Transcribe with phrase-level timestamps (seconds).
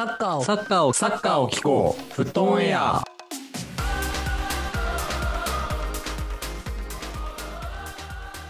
[0.00, 2.14] サッカーをサッカーを、サッカーを聞こう。
[2.14, 3.02] フットオンエア。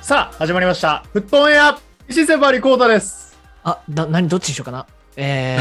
[0.00, 1.02] さあ、始まりました。
[1.12, 1.76] フットオンエア
[2.08, 3.36] 石井先輩リコーダです。
[3.64, 4.86] あ、だ、何、どっちにしようかな？
[5.16, 5.58] え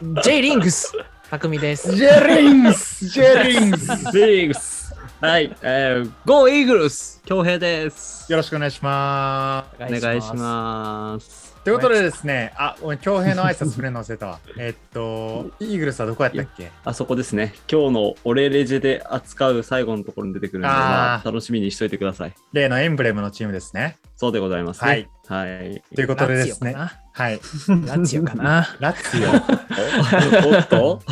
[0.00, 0.92] ー、 J リングス、
[1.30, 1.94] 匠です。
[1.94, 4.92] ジェリングス ジェリングスビーグス。
[5.20, 8.26] はい、えー、ゴーイーグルス、恭平です。
[8.28, 11.51] よろしくお願いしまお願いします。
[11.62, 11.64] す。
[11.64, 14.38] ということでですね、あ、俺、京平の挨拶触れの忘れたわ。
[14.58, 16.70] えっと、イーグルスはどこやったっけ？
[16.84, 17.54] あそこですね。
[17.70, 22.34] 今日のオレレジェで扱う最後のところに出てくるので、あーまあ、楽しみにしといてください。
[22.52, 23.96] 例のエンブレムのチームですね。
[24.16, 25.08] そうでございますね。
[25.28, 25.82] はい。
[25.94, 26.72] ということでですね。
[26.72, 27.38] ラはい。
[27.40, 28.76] ツィオかな？
[28.80, 29.62] ラツィオかな？
[29.70, 31.02] ラッツお おっと？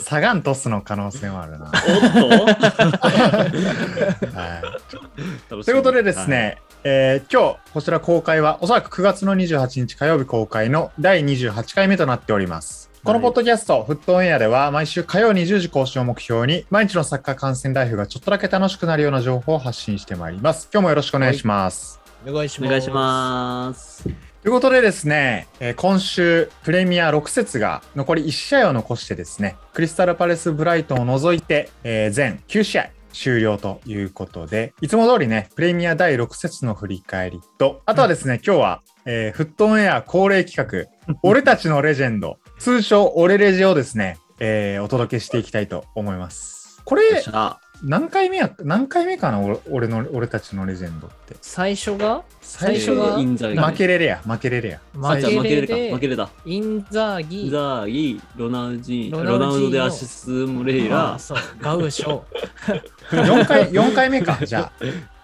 [0.00, 1.66] サガントスの可能性もあるな。
[1.66, 2.66] おっと？
[4.36, 4.60] は
[5.58, 5.64] い。
[5.64, 12.90] ということでですね、えー今日こちら公開はおそらく9月の28日火曜日公開の第28回目となっております。
[13.02, 20.68] このポッドキャスト、フットオンエアでは毎週火曜20時更新を目標に毎日のサッカー観戦ライフがちょっとだけ楽しくなるような情報を発信してまいります。
[20.72, 22.00] 今日もよろしくお願いします。
[22.26, 22.68] お願いします。
[22.68, 24.02] お願いします。
[24.04, 46.82] ということでですね、えー今週プレミア6節が残り1試合を残してですね、クリスタルパレス・ブライトンを除いて、えー全9試合終了ということで、いつも通りね、プレミア第6節の振り返りと、あとはですね、今日は、えーフットオンエア恒例企画、 俺たちのレジェンド、通称俺レジをですね、えーお届けしていきたいと思います。
[46.84, 47.22] これ
[47.82, 51.36] 何回目や、何回目かな俺俺の、俺たちのレジェンドって。
[51.42, 52.22] 最初が？
[52.40, 54.80] 最初がインザーギ負けれれや、負けれれや。
[54.94, 55.74] 負けれるか。
[55.74, 56.30] で負けれだ。
[56.46, 62.22] インザーイギ、ザーギ、ロナウジーロナウジーノロナウドでアシス・モレイラ、あそう、ガウショ、
[63.10, 64.70] 4回、4回目か、じゃ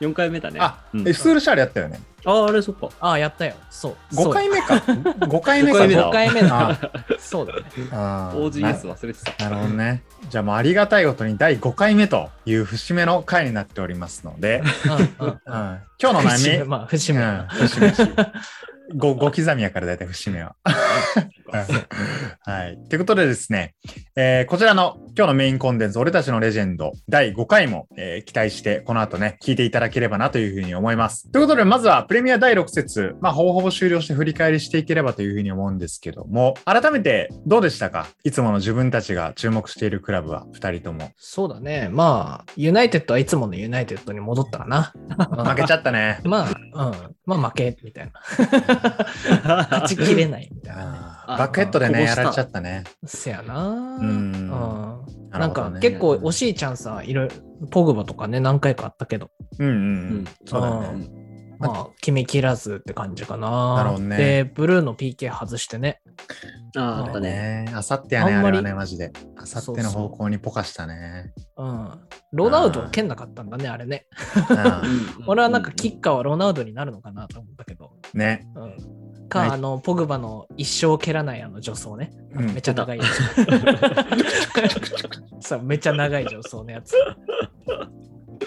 [0.01, 0.59] 4 回目だね。
[0.61, 0.65] あ。
[0.65, 2.01] あ、うんえ、スールシャールやったよね。
[2.25, 2.89] あ、あれ、そっか。
[3.01, 3.55] あ、やったよ。
[3.71, 4.15] そう。
[4.15, 4.75] 5回目か。
[4.85, 5.79] 5回目か。
[5.79, 6.71] 五回目だ5回目だ。
[6.71, 6.79] あ
[7.19, 7.63] そうだね。
[7.93, 9.45] あー OGS 忘れてた。
[9.45, 10.03] ななるほどね。
[10.29, 17.21] じゃあもうありがたいことに第5回目という節目の回になっておりますので、うんうんうん、今日の節目、悩み、まあ、節目。
[17.21, 18.17] うん、節目節目
[18.95, 20.57] ごご刻みやから大体節目は。
[22.43, 22.79] はい。
[22.89, 23.75] ということでですね、
[24.17, 31.31] えーこちらの今日のメインコンテンツ、俺たちのレジェンド第5回も、えー期待して、この後ね、聞いていただければなというふうに思います。
[31.31, 38.07] ということで、まずはプレミア第6節、まあ、ほぼほぼ終了して振り返りしていければというふうに思うんですけども、改めてどうでしたか？
[38.25, 41.11] いつもの自分たちが注目しているクラブは2人とも。
[41.17, 41.89] そうだね。
[41.91, 44.93] まあ、ユナイテッドはいつものユナイテッドに戻ったかな。
[45.47, 46.21] 負けちゃったね。
[46.25, 47.17] まあ、うん。
[47.27, 48.13] まあ、負け、みたいな。
[49.45, 50.99] 勝ちきれない、みたいなね。
[51.27, 52.85] バックヘッドでね、やられちゃったね。
[53.05, 53.71] せやな。
[53.71, 54.51] んうん
[55.31, 57.35] なんか結構惜しいチャンスはいろいろ、
[57.69, 59.87] ポグバとかね、何回かあったけど、うんうんううん
[60.23, 60.25] ん。
[60.45, 61.21] そうだね。
[61.61, 63.75] まあ、決めきらずって感じかな。
[63.77, 66.01] なるほどねで、ブルーの PK 外してね。
[66.75, 67.67] ああったね。
[67.67, 67.73] ね。
[67.75, 69.13] あさってやね、あんまりあれはね、マジで。
[69.37, 71.35] あさっての方向にポカしたね。
[71.59, 71.91] うん。
[72.33, 74.07] ロナウドは蹴んなかったんだね、あれね。
[75.21, 77.93] う 俺はなんかキッカーはロナウドになるのかなと思ったけど。
[78.15, 78.47] んね。
[78.55, 79.29] うん。
[79.29, 82.11] か、はいあの、ポグバの一生蹴らないあの助走ね。
[82.35, 83.05] うんめっちゃ長いや
[85.41, 85.49] つ。
[85.49, 86.95] そう、めっちゃ長い助走のやつ。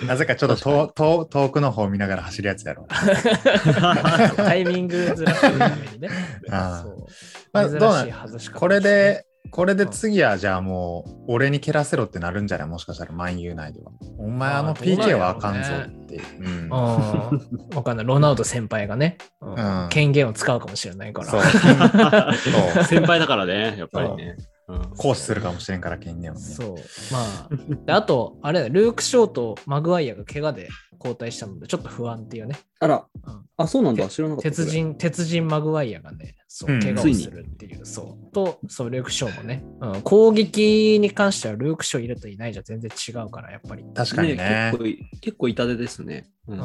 [0.06, 2.88] なぜかちょっと遠遠遠くの方を見ながら走るやつやろ。
[4.36, 6.10] タイミングずらすためにね。
[6.50, 7.06] あーそう
[7.54, 8.08] まあ珍どうなん？
[8.08, 12.68] しい外し方これで、これで次はじゃあもう、俺に蹴らせろってなるんじゃない？
[12.68, 13.92] もしかしたら、万有内では。
[14.18, 16.24] お前あの PK はあかんぞっていう。
[16.40, 16.70] うんうん。
[16.70, 18.06] わかんない。
[18.06, 21.28] ロナウド先輩がね、うんうん権限を使うかもしれないから。
[21.30, 21.42] そう。
[22.74, 24.38] そう先輩だからね、やっぱりね。
[24.68, 26.40] うん行使するかもしれんから、権限をね。
[26.40, 26.76] そう。
[27.12, 27.50] まあ、
[27.86, 30.70] であと、あれだ、ルーク・ショーとマグワイアが怪我で
[31.00, 32.58] 交代したので、ちょっと不安っていうね。
[32.80, 34.08] あらうん、あ、そうなんだ。
[34.08, 34.50] 知らなかった。
[34.50, 38.34] 鉄人、鉄人マグワイアがね、そうう、ん怪我をするっていう、そう。
[38.34, 43.84] と、そう、ルーク・ショーもね、うん、攻撃に関してはルーク・ショーいるといないじゃ全然違うから、やっぱり。
[43.94, 44.78] 確かにね結。
[44.78, 46.26] 構い、結構痛手ですね。
[46.48, 46.64] ううんん。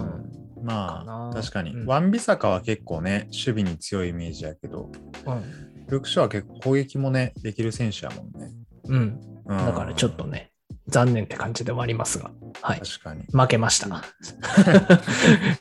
[0.63, 1.73] まかなあ、確かに。
[1.75, 4.91] うんワンビサカは結構ね、守備に強いイメージやけど、
[5.27, 5.68] うん。
[5.89, 8.51] ルークショーは結構攻撃もね、できる選手やもんね。
[8.89, 9.21] うん。
[9.47, 10.51] うんだからちょっとね、
[10.89, 12.31] 残念って感じではありますが、
[12.61, 12.81] はい。
[12.81, 13.25] 確かに。
[13.33, 13.89] 負けました。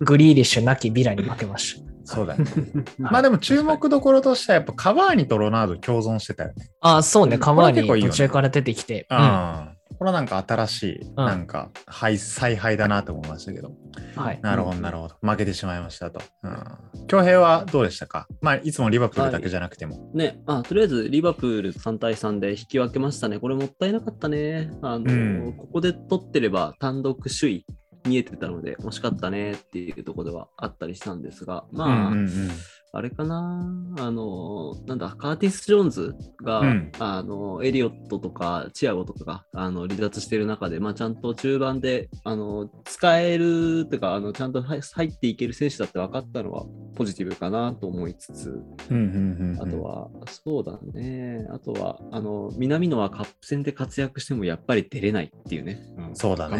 [0.01, 1.87] グリーリッシュなきビラに負けました。
[2.03, 2.45] そうだね。
[2.99, 6.69] まあでも注目どころとしてはやっぱカバーニとロナウド共存してたよね。
[6.81, 9.76] あ、そうね、カバーにこれ結構いいよね途中から出てきて、うんああ。
[9.97, 13.71] これはなんか新しい、んなんか、はい、采配だなと思いましたけど。
[14.15, 14.39] はい。
[14.41, 15.15] なるほど、なるほど。
[15.21, 16.21] 負けてしまいましたと。
[16.43, 17.07] うん。
[17.07, 18.27] 恭平はどうでしたか？
[18.41, 20.11] まあ、いつもリバプールだけじゃなくても。
[20.13, 23.39] ね、あとりあえずリバプール3対3で引き分けましたね。
[23.39, 24.71] これもったいなかったね。
[24.81, 27.65] あの、うんここで取ってれば単独首位
[28.05, 32.51] 見えてたので、惜しかったねっていうところではあったりしたんですが、まあ、うんうんうん
[32.93, 33.65] あれかな、
[33.99, 36.91] あの、なんだ、カーティス・ジョーンズが、うん。
[36.99, 48.49] あの、エリオットとか、チアゴとかが、あの、離脱している中で、まあ、ちゃんと中盤で、あの、使える、というか、あの、ちゃんと入入っていける選手だって分かったのは、ポジティブかなと思いつつ、
[48.89, 55.79] うんうんうんあとは、そうだね、あとは、あの、南野はカップ戦で活躍しても、やっぱり出れないっていうね。
[55.97, 56.15] うん。
[56.15, 56.57] そうだね。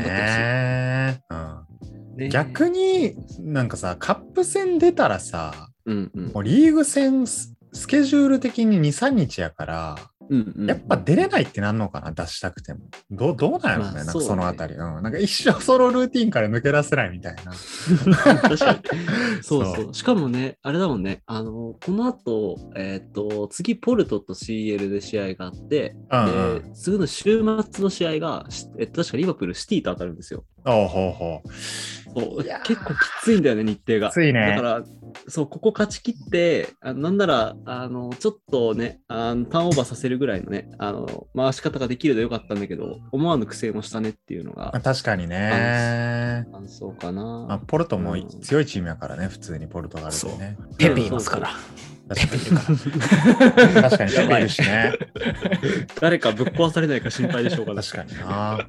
[2.29, 9.95] 逆になんかさ、カップ戦出たらさ、うんうんもうリーグ戦ススケジュール的に2、3日やから、
[10.29, 12.81] うんうんやっぱ出れないってなんのかな、出したくても。
[13.09, 14.73] どうどうなんやろうね、なんかまあそのあたり。
[14.73, 14.79] うん。
[15.01, 17.53] なんか一生そのルーティンから抜け出せないみたいな。
[18.41, 18.79] 確かに。
[19.41, 19.93] そうそそう。
[19.93, 30.43] しかもね、あれだもんね、あの、この後、えっ、と、次、ポルトと CL で試合があって、うんうんで、次の週末の試合が、しえっと、確かリバプール、シティと当たるんですよ。
[30.67, 31.49] おうほうほう。
[32.19, 34.09] そう結構きついんだよね、日程が。
[34.09, 34.83] きついねだから、
[35.27, 46.47] そう、ここ勝ち切って、あなんなら、あの、ちょっとね、あのターンオーバーさせるぐらいのね、あの、回し方ができるとよかったんだけど、思わぬ苦戦もしたねっていうのがまあ、確かにね。
[46.51, 47.23] 感想かな。
[47.47, 50.57] まあ、ポルトもうん強いチームやからね、普通にポルトガルでね。
[50.77, 51.49] ペペいますから。
[52.15, 54.93] 確かに確かにペペいるしね。
[55.99, 57.81] 誰かぶっ壊されないか心配でしょうかね。
[57.81, 58.67] 確かにな。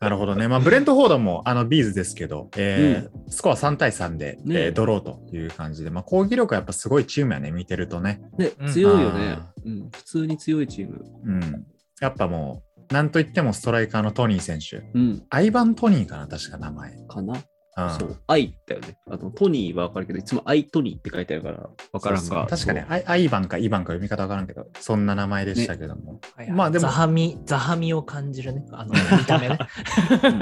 [0.00, 0.46] なるほどね。
[0.46, 8.20] まあ、ブレントフォードもあのビーズですけど、えースコア3対3で、ねえードローという感じで、まあ、攻撃力はやっぱすごいチームやね、見てるとね。
[8.38, 9.90] ねうん、強いよね、うん。
[9.90, 11.04] 普通に強いチーム。
[11.24, 11.66] うん。
[12.00, 14.88] やっぱもう、なんといってもストライカーのトニー選手。
[14.94, 15.22] うん。
[15.30, 16.96] アイバン・トニーかな、確か名前。
[17.08, 17.34] かな。
[17.78, 18.16] うんそう。
[18.26, 18.96] 愛だよね。
[19.08, 22.46] あの、トニーはわかるけど、いつも愛トニーって書いてあるから、わからんそうそうが。
[22.46, 26.20] 確かにアイアイバンかイバンか読み方わからんけど、そんな名前でしたけども。
[26.50, 28.64] まあでもザハミ、ザハミを感じるね。
[28.72, 29.58] あの、見た目ね。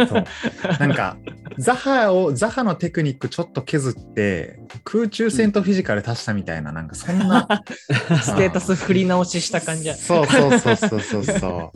[0.08, 0.24] そう
[0.80, 1.16] なんか、
[1.58, 7.48] ザハを、ザハのテクニックちょっと削って、空中戦とフィジカル足したみたいな、なんかそんな。
[8.22, 9.94] ステータス振り直しした感じや。
[9.94, 11.72] そうそうそうそうそうそ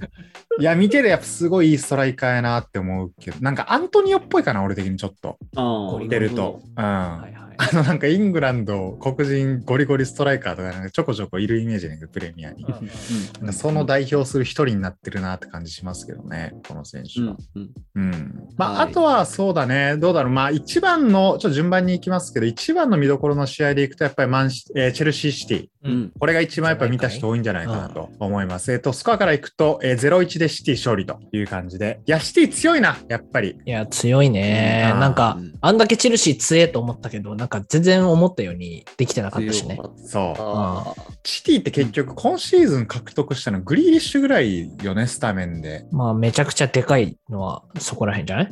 [0.59, 0.61] う。
[0.61, 5.39] いや、見てるやっぱすごいいいストライカーやなって思うけど、なんかアントニオっぽいかな、俺的にちょっと。
[5.57, 6.61] ああ、見てると。
[6.77, 6.85] うん。
[6.85, 7.40] はいはい。
[7.61, 12.65] あのなんかイングランド黒人ゴリゴリストライカーとかなんかちょこちょこいるイメージだけど、プレミアに。
[13.53, 17.37] その代表する一人になってるなって感じしますけどね、この選手うんは。
[17.57, 18.49] うんうん。
[18.57, 20.33] まあ、はいあとはそうだね、どうだろう。
[20.33, 25.69] まあ、一番の、ちょっと順番に行きますけど、一番の見どころの試合でいくと、やっぱりマンシ、えーチェルシーシティ。
[25.85, 28.73] うんうんこれが一番やっぱ見た人多いんじゃないかなと思います。
[28.73, 32.01] えっと、スコアからいくと、えー、0-1でシティ勝利という感じで。
[32.07, 33.57] いや、シティ強いな、やっぱり。
[33.65, 34.91] いや、強いね。
[34.95, 40.35] うんなんかうん、あんだけチェルシー強えと思ったけど、なんか全然思ったようにできてなかったしねそう。
[40.39, 40.95] あ
[41.25, 45.85] シティって結局、今シーズン獲得したのグリーリッシュぐらいよね、スタメンで。
[45.93, 48.43] まあ、めちゃくちゃでかいのはそこら辺じゃな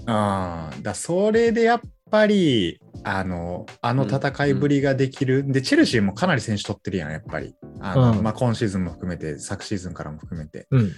[0.72, 0.74] い？
[0.74, 0.82] うん。
[0.82, 1.80] だそれでやっ
[2.10, 5.50] ぱり、あの、あの戦いぶりができる。
[5.50, 7.54] で、チェルシーもかなり選手取ってるやん、やっぱり。
[7.80, 10.66] あの、うんまあ、今シーズンも含めて、昨シーズンからも含めて。
[10.70, 10.92] うん。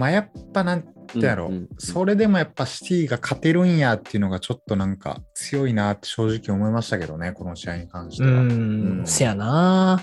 [0.00, 8.42] まあ、やっぱなんてやろう、うんうんそれでもやっぱシティが勝てるんやっていうのがちょっとなんか強いなって正直思いましたけどね、この試合に関してうは。
[8.42, 10.02] ん、せやな。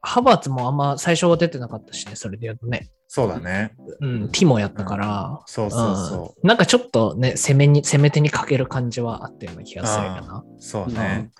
[0.00, 2.88] ハバーツもあんま最初は出てなかったしね、それで言うとね。
[3.06, 3.74] そうだね。
[4.00, 10.44] うん、ティモやったから、そうそうそうんなんかちょっとね、攻めに、攻め手にかける感じはあったような気がするよな。
[10.46, 10.62] う。
[10.62, 11.30] そうね。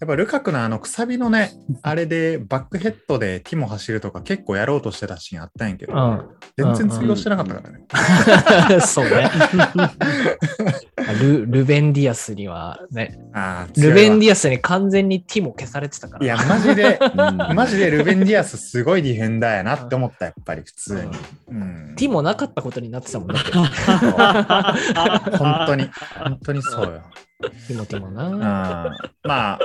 [0.00, 1.50] やっぱルカクのあのくさびのね、
[1.82, 6.28] あれでバックヘッドでティモ走るとか結構やろうとしてたシーンあったんやけど、うん。
[6.56, 7.70] 全然通用してなかったから
[8.76, 8.80] ね。
[8.86, 9.28] そうね。
[11.20, 13.18] ルルベンディアスにはね、
[13.76, 16.34] ルベンディアスに完全にティモ消されてたから。
[16.34, 21.10] わいや、マジで、うんマジでルベンディアスすごいディフェンダーやなって思った、やっぱり普通に。
[21.50, 23.40] うんティモなかったことになってたもんね。
[25.36, 25.90] 本当に、
[26.22, 27.02] 本当にそうよ。
[27.38, 28.14] ティモティモうん。
[28.14, 28.98] な。
[29.22, 29.58] まあ、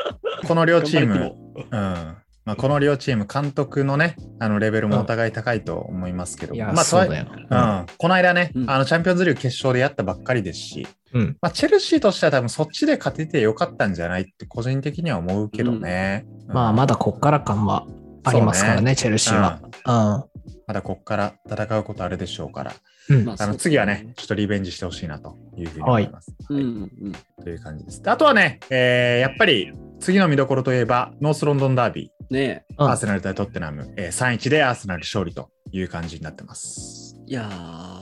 [0.47, 1.35] この両チーム、
[1.71, 2.17] 頑うん。
[2.45, 7.27] まあ、この両チーム、監督のね、あのレベルもお互い高いと思いますけど、いや、まあ、そうだよ。
[7.31, 8.69] うん、この間ね、うん。
[8.69, 11.37] あのチャンピオンズリーグ決勝でやったばっかりですし、うん。
[11.41, 16.25] まあ、チェルシーとしては多分そっちで勝ててよかったんじゃないって個人的には思うけどね。
[16.47, 17.87] まあ、まだこっから感は
[18.23, 19.59] ありますからね、チェルシーは。
[19.85, 20.32] うん
[20.67, 22.73] まだこっから戦うことあるでしょうから、
[23.09, 23.25] うん。
[23.25, 26.33] まあの次はね、ちょっとリベンジしてほしいなというふうに思います。
[26.49, 26.67] うんはいう
[27.09, 28.01] んという感じです。
[28.01, 37.15] であとはね、えーやっぱり次の見どころといえば、ノースロンドンダービー、ねうんアーセナル対トッテナム、えー、3-1でアーセナル勝利という感じになってます。
[37.27, 37.31] え。
[37.31, 37.49] いや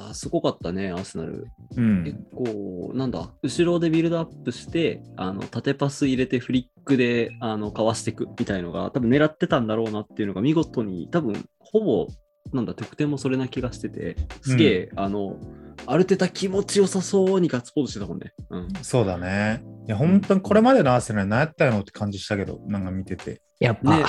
[0.10, 1.48] ー、すごかったね、アーセナル。
[1.77, 2.18] うん結。
[2.34, 12.08] 構、なんだ、後ろでビルドアップして、あの縦パス入れてフリックであのかわしていくみたいのが、多分狙ってたんだろうなっていうのが見事に、多分ほぼ、
[12.53, 15.38] なんだ、得点もそれな気がしてて、すげえ、あの、
[15.86, 18.33] アルテタ気持ちよさそうにガッツポーズしてたもんね。
[18.50, 18.67] うん。
[18.81, 19.63] そうだね。
[19.88, 23.41] いや、本当にこれまでのアーセナル何やったのって感じしたけど、なんか見てて。
[23.60, 24.05] やっぱ、ね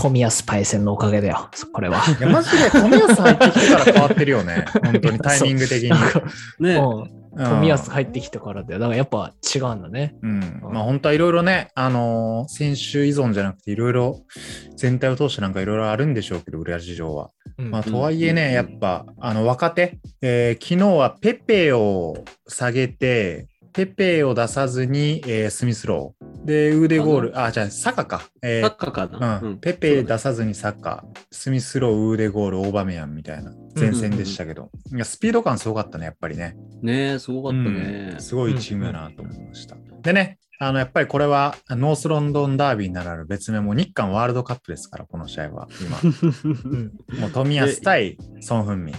[0.00, 1.98] 富安パイセンのおかげだよ、これは。
[2.20, 4.64] いや、マジで富安入ってきてから変わってるよね。
[4.84, 5.90] 本当にタイミング的に。
[6.60, 8.80] ねうんうん富安入ってきてからだよ。
[8.80, 10.16] だからやっぱ違うんだね。
[10.22, 14.20] うん、まあ本当はいろいろね、あのー選手依存じゃなくていろいろ
[14.76, 17.30] 全体を通してなんかいろいろあるんでしょうけど、裏事情は。
[17.58, 22.16] うんまあとはいえね、うんやっぱあの若手、えー昨日はペペを
[22.46, 26.17] 下げて、ペペを出さずに、えースミスロー。
[26.48, 28.22] で、ウーデゴール、あ、じゃあサカか。
[28.40, 29.38] えーサッカーかな。
[29.42, 36.56] うん、ペペ出さずにサッカー、スミスロー、ウーデゴール、オーバメヤンみたいな前線でしたけど、いやスピード感すごかったね、やっぱりね。
[36.80, 38.20] ねえ、すごかったねうん。
[38.22, 39.76] すごいチームやなと思いました。
[40.00, 45.98] でね、あのやっぱりこれはノースロンドンダービーならぬ別名も日韓ワールドカップですから、この試合は今。
[46.02, 46.06] う
[46.74, 48.94] んもう富安対ソン・フンミン。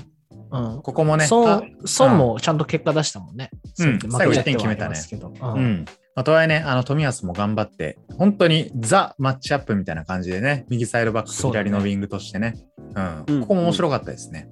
[0.51, 1.63] うんここもね、孫
[1.99, 3.49] 孫もちゃんと結果出したもんね。
[3.79, 4.99] うん最後一点決めたね
[5.41, 5.85] ううんん。
[6.19, 12.55] まあ、とはいえね、あの富安も頑張って、本当にザ・マッチアップみたいな感じでね、右サイドバック左のウィングとしてね、
[12.93, 14.49] うんうんここも面白かったですね。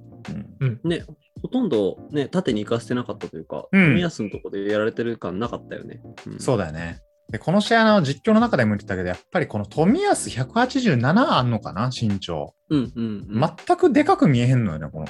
[0.60, 1.04] うんね、
[1.42, 6.00] ほとんどね、縦に行かせてなかったというか、うん冨安のとこでやられてる感なかったよね。
[6.26, 7.02] うんそうだよね。
[7.30, 12.54] で、この試合の実況の中でも言ってたけど、やっぱりこの富安187あんのかな、身長。
[12.70, 13.52] うんうんうん。
[13.66, 15.06] 全くでかく見えへんのよね、この。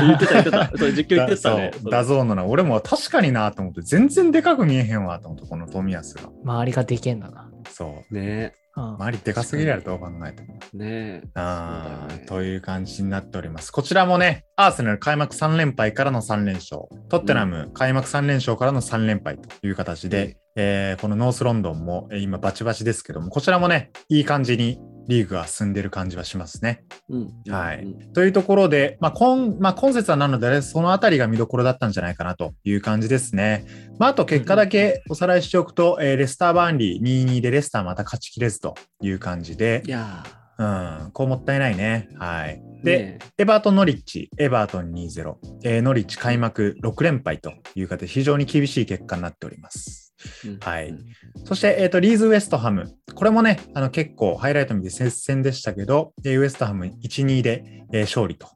[0.00, 0.70] 言ってた言ってた。
[0.76, 1.70] そう実況言ってたね。
[1.74, 2.44] そう DAZN のな。
[2.44, 6.30] 俺も確かになと思って、全然でかく見えへんわと思って、この富安が。
[6.44, 7.50] 周りがでけえんだな。
[7.70, 8.14] そう。
[8.14, 10.54] ねうん周りでかすぎるやろ、どう考えても。
[10.74, 11.22] え、ねえ。
[11.34, 13.72] あねーという感じになっております。
[13.72, 26.84] こちらもね、アーセナル開幕3連敗からの3連勝、トッテナム開幕3連勝からの3連敗という形で、えーこのノースロンドンもえー今バチバチですけども、こちらもね、いい感じにリーグが進んでる感じはしますね。
[27.08, 27.32] うん。
[27.48, 33.64] はいうんというところで、まあ今まあ、今節はなので、ね、そのあたりが見どころだったんじゃないかなという感じですね。
[33.98, 40.24] まあ、あと結果だけおさらいしておくと、えーレスター・バーンリー2-2でレスターまた勝ちきれずという感じでい、や
[40.58, 42.08] うん、こうもったいないね。
[42.18, 42.60] はい。
[42.82, 50.07] ーで、ねエバートン・ノリッチ、エバートン2-0、えーノリッチ開幕6連敗という形で非常に厳しい結果になっております。
[50.60, 51.04] はいうん
[51.44, 52.92] そして、えーと、リーズ・ウエストハム。
[53.14, 58.48] これもね、あの結構ハイライト見て接戦でしたけど、えーウエストハム1-2で、えー勝利と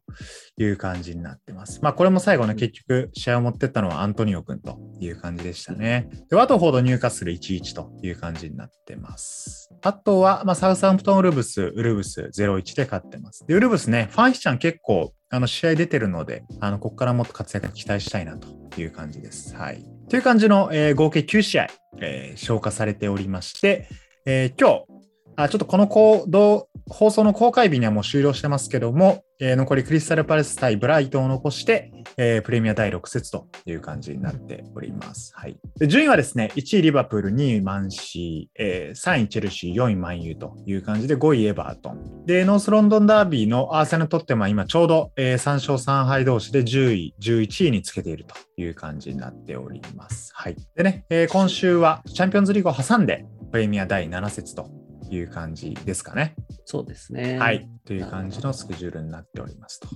[0.58, 1.80] いう感じになってます。
[1.82, 6.08] まあ、これも最後ね、結局試合を持ってったのはアントニオ君という感じでしたね。
[6.28, 9.70] で、ワトフォード・ニューカッスル1-1という感じになってます。
[9.82, 13.46] あとは、まあ、サウサンプトン・ウルブス、ウルブス0-1で勝ってます。
[13.46, 18.48] で、ウルブスね、ファンヒちゃん結構、あの、試合出てるので、あの、ここからもっと活躍期待したいなと
[18.80, 19.56] いう感じです。
[19.56, 19.82] はい。
[20.12, 23.88] という感じの、えー合計9試合、えー消化されておりまして、
[24.26, 24.91] えー今日、
[25.36, 35.32] ちょっとこの行動放送の公開日にはもう終了してますけども、えー残りクリスタルパレス対ブライトンを残して、えープレミア第6節という感じになっております。
[35.34, 42.26] はい、で順位はですね、1位リバプール、2位マンシー、えー3位チェルシー、4位マンユーという感じで、5位エバートン。
[42.26, 50.32] で、ノースロンドンダービーのアーセナルとっても今ちょうど、えー3勝3敗同士で10位、11位につけているという感じになっております。
[50.34, 50.56] はい。
[50.76, 54.81] でね、えー今週はチャンピオンズリーグを挟んで、プレミア第7節と
[55.14, 56.34] いう感じですかね。
[56.64, 57.38] そうですね。
[57.38, 57.68] はい。
[57.84, 59.88] という感じのスケジュールになっておりますと。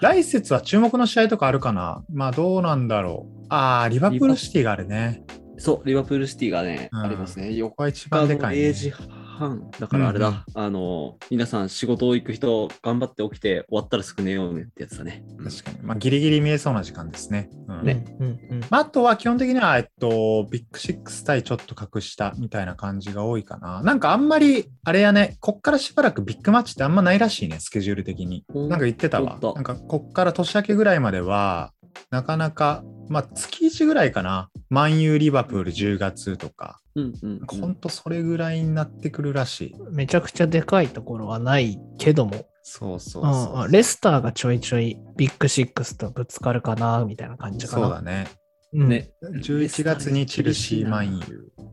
[0.00, 2.04] 来節は注目の試合とかあるかな？
[2.12, 3.46] まあどうなんだろう。
[3.48, 5.24] ああ、リバプールシティがあるね。
[5.56, 7.48] そう、リバプールシティがね、うんありますね。
[7.48, 8.62] 4ここは一日番でかい、ね。
[8.68, 8.92] 0時
[9.38, 9.70] 半。
[9.78, 15.24] だからあれだ、うんうんあの、皆さん仕事行く人、頑張って起きて、終わったらすぐ寝ようねってやつだね。
[15.42, 15.78] 確かに。
[15.82, 17.50] まあギリギリ見えそうな時間ですね。
[17.68, 23.82] うんねうんうんまあ、あとは基本的には、えっと、ビッグシックス対ちょっと格下みたいな感じが多いかな。
[23.82, 28.44] なんかあんまり、あれやね、こっからしばらくビッグマッチってあんまないらしいね、スケジュール的に。
[28.54, 31.72] うんなんか言ってたわなんかこっから年明けぐらいまでは、
[32.10, 34.50] なかなか、まあ月1ぐらいかな。
[34.70, 39.72] マンユーリバプール10月とか、うんうん、ほんとそれぐらいになってくるらしい。
[39.72, 47.82] うんめちゃくちゃでかいところはないけども、そうそううんそううんレスターがちょいちょいビッグシックスとぶつかるかなみたいな感じかな。
[47.82, 48.28] そうだね。
[48.74, 49.10] うんね。
[49.22, 51.68] 11月にチェルシーマンユー。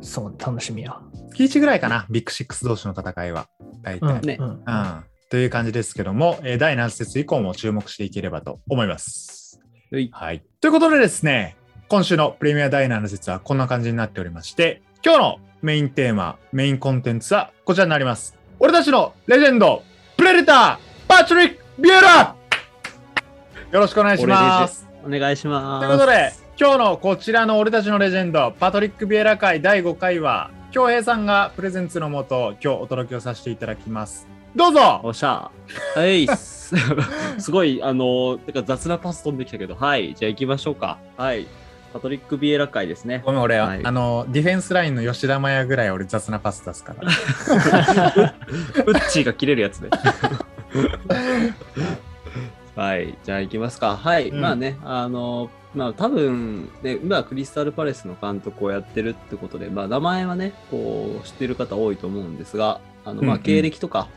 [0.00, 1.00] そう、楽しみや。
[1.32, 3.48] 月1ぐらいかな、ビッグシックス同士の戦いは。
[3.82, 4.18] 大体。
[4.18, 9.60] うんねうんうんという感じですけども、えー第何節以降も注目していければと思います。
[9.90, 10.42] はいはい。
[10.60, 11.56] ということでですね、
[11.88, 18.36] 今週のプレミア第7節はこんな感じになっておりまして、今日のメインテーマ、メインコンテンツはこちらになります。
[18.60, 19.82] 俺たちのレジェンド、
[20.18, 20.78] プレデター、
[21.08, 22.36] パトリック・ビエラ
[23.72, 24.86] よろしくお願いします。
[25.02, 25.86] お願いします。
[25.86, 34.28] ということで、今日のこちらの俺たちのレジェンド、パトリック・ビエラ会第5回は、京平さんがプレゼンツのもと、今日お届けをさせていただきます。
[34.54, 35.50] どうぞおっしゃ。
[35.94, 36.26] はい。
[36.36, 36.74] す
[37.38, 40.14] すごい、あの、てか雑なパス飛んできたけど、はい。
[40.14, 40.98] じゃあ行きましょうか。
[41.16, 41.46] はい。
[41.92, 43.22] パトリック・ビエラ会ですね。
[43.24, 47.02] ごめん、俺、はいあの、ディフェンスラインの吉田麻也ぐらい俺雑なパス出すから。
[47.04, 47.08] ウ
[48.92, 49.90] ッチーが切れるやつね。
[52.76, 53.18] はい。
[53.24, 53.96] じゃあ行きますか。
[53.96, 54.28] はい。
[54.28, 64.08] うんまあね、あの、まあ多分、ね、今クリスタルパレスの監督をやってるってことで、まあ名前はね、こう、知ってる方多いと思うんですが、あの、まあうんうん経歴とか、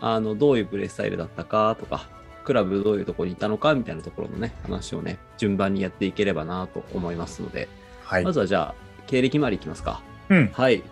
[0.00, 2.06] あの、どういうプレースタイルだったかとか、
[2.44, 7.68] クラブどういうところにいたのかみたいなところのね、話をね、順番にやっていければなと思いますので、
[8.04, 8.32] はいま。
[8.32, 8.74] ずはじゃあ、
[9.06, 10.02] 経歴周りいきますか。
[10.28, 10.50] うん。
[10.52, 10.82] はい。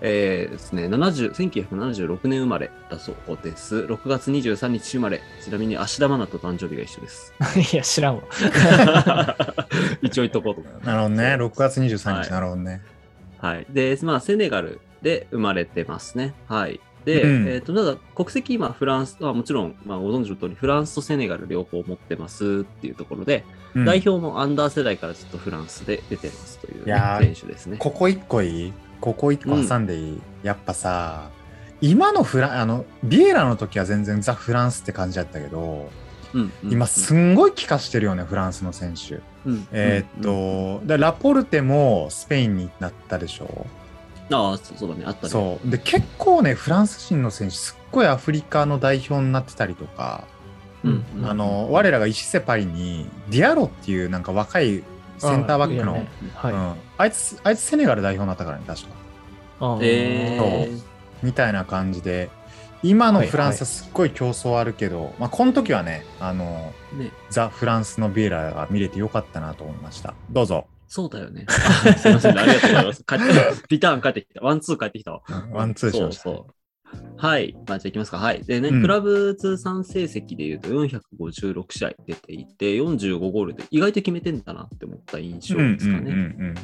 [0.00, 3.76] えーですね、70 1976年生まれだそうです。
[3.76, 5.22] 6月23日生まれ。
[5.42, 7.32] ちなみに芦田愛菜と誕生日が一緒です。
[7.72, 8.22] いや、知らんわ。
[10.02, 10.86] 一応言っとこうと思います。
[10.86, 11.24] なるほどね。
[11.36, 12.82] 6月23日、はいなるほどね。
[13.38, 13.66] はい。
[13.70, 16.34] で、まあ、セネガルで生まれてますね。
[16.48, 16.80] はい。
[17.04, 17.48] で、うん。
[17.48, 23.44] えっ、と、ただ、国籍、今、フランス、まあ、もちろん、まあ、ご存知の通り、フランスとセネガル両方持ってますっていうところで、
[23.74, 23.84] うん。
[23.84, 27.76] 代表もアンダー世代からずっとフランスで出てますという、ね、選手ですね。
[27.78, 28.72] ここ一個いい？
[29.00, 31.30] ここ一個挟んでいい、やっぱさ、
[31.80, 35.90] 今のフラン、あの、ビエラの時は全然ザ・フランスって感じだったけど、
[36.32, 39.20] うんうん今すんごい気化してるよね、フランスの選手。
[39.46, 40.20] うんえーっう
[40.78, 43.66] んと、でラポルテもスペインになったでしょ？
[44.30, 45.28] ああ、そうそうだね、あったね。
[45.28, 45.70] そう。
[45.70, 50.24] で、結構ね、フランス人の選手、すっごいアフリカの代表になってたりとか、
[50.82, 54.82] うんうんあの、我らが Ici c'est Paris に、ディアロっていうなんか若い
[55.18, 56.52] センターバックの、あいいよねはい。
[56.52, 58.88] うん、あいつ、あいつセネガル代表になったからね、確か。
[59.60, 62.28] あーえーみたいな感じで、
[62.82, 70.12] 今のはいフランスはすっごい競争あるけど、まあ、この時はね、あの、ね、ザ・フランスのビエラが見れてよかったなと思いました。
[70.30, 70.66] どうぞ。
[70.94, 71.44] そうだよね。
[71.50, 73.02] あすいませんね、ありがとうございます。
[73.04, 73.42] 帰ってきた。
[73.68, 74.40] リターン帰ってきた。
[74.42, 75.22] ワンツー帰ってきたわ。
[75.50, 76.22] ワンツーしました。
[76.22, 77.04] そうそう。
[77.16, 77.52] はい。
[77.66, 78.18] まあ、じゃあ行きますか。
[78.18, 78.44] はい。
[78.44, 86.12] でね、うんクラブ通算成績で言うと456試合出ていて、45ゴールで意外と決めてんだなって思った印象うんですかね。
[86.12, 86.20] うんう
[86.50, 86.54] ん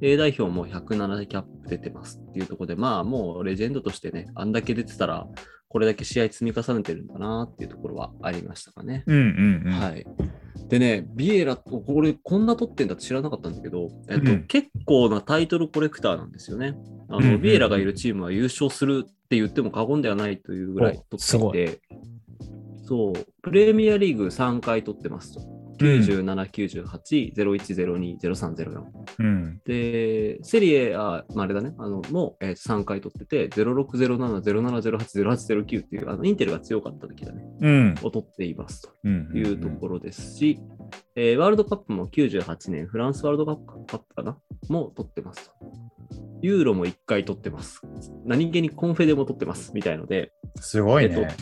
[0.00, 5.26] A 代表も107キャップ出てますっていうところで、まあもうレジェンドとしてね、あんだけ出てたら、
[5.72, 9.04] これだけ試合積み重ねてるんだなっていうところはありましたかね。
[9.06, 9.16] うん。
[9.16, 9.22] うん
[9.64, 9.72] うんうん。
[9.72, 10.06] はい。
[10.68, 16.76] でね、ビエラ、これこんな取ってんだって知らなかったんだけど、えっとうん結構なタイトルコレクターなんですよね。
[17.08, 21.80] あの、うんうんうんビエラがいるチームは優勝するって言っても過言ではないというぐらいおすご取っていて、
[22.84, 25.51] そう、プレミアリーグ3回取ってますと。
[25.82, 27.54] 97、98、01、
[27.96, 28.84] 02、03、04。
[29.18, 29.60] うん。
[29.64, 37.94] で、セリエ、あ、まあ、あれだね、あの、も、えー3回取ってて、06、07、07、08、08、09っていう、あの、インテルが強かった時だね、うん。
[38.02, 38.90] を取っていますと。
[39.04, 39.30] うん。
[39.34, 40.58] いうところですし、
[41.14, 45.52] えーワールドカップも98年、フランスワールドカップかなも取ってますと。
[46.42, 47.80] ユーロも1回取ってます。
[48.24, 49.72] 何気にコンフェでも取ってます。
[49.74, 51.36] みたいので、すごいえっね。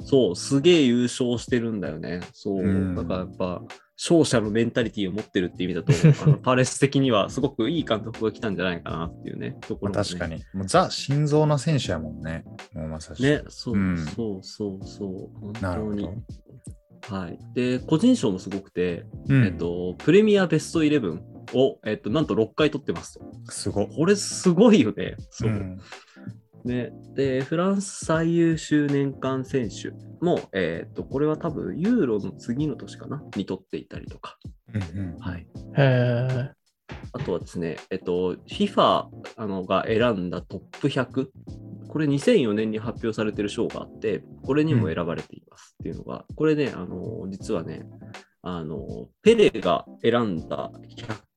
[0.00, 2.20] そう、すげえ優勝してるんだよね。
[2.32, 3.62] そう、うんだからやっぱ、
[3.98, 5.92] 勝者のメンタリティを持ってるっていう意味だと、
[6.24, 10.42] あのパレス的にはすごくいい監督が来たんじゃないかなっていうね、ところもね、まあ確かに。
[10.54, 12.44] もうザ・心臓の選手やもんね。
[12.74, 13.22] もうまさしく。
[13.26, 17.16] ね、そう、うんそうそうそう、本なるほ当にど。。
[17.16, 17.38] はい。
[17.54, 21.22] で、個人賞もすごくて、うんえっと、プレミアベストイレブン
[21.54, 23.24] を、えっと、なんと6回取ってますと。
[23.50, 23.88] すごっ。
[23.88, 25.16] これすごいよね。
[25.30, 25.50] そう。
[25.50, 25.78] ん
[26.68, 29.90] ね、で、フランス最優秀年間選手
[30.24, 33.22] も、えっと、これは多分、ユーロの次の年かな？
[33.36, 34.38] に取っていたりとか。
[34.74, 35.46] うんうんはい。
[35.76, 36.52] へ
[37.12, 41.28] あとはですね、えっと、FIFA あのが選んだトップ100。
[41.88, 47.86] これ2004年に発表されてる賞があって、これにも選ばれていますっていうのが、これね、あの、実はね、
[48.42, 50.70] あの、ペレが選んだ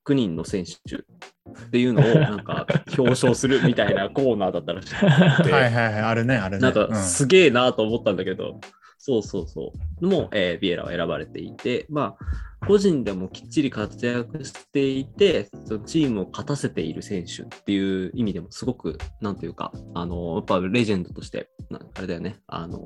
[0.07, 2.65] 100人の選手っていうのをなんか
[2.97, 5.93] 表彰するみたいなコーナーだったらしくて、はいはいはい。
[6.01, 6.61] あるね、あるね。
[6.61, 8.59] なんかうんすげえなと思ったんだけど、
[8.97, 10.05] そうそうそう。
[10.05, 22.79] もう、えービエラは選ばれていて、まあ、個人でもきっちり活躍していて、そのチームを勝たせている選手っていう意味でも、すごく、なんというか、あの、やっぱレジェンドとして、なあれだよね、あの、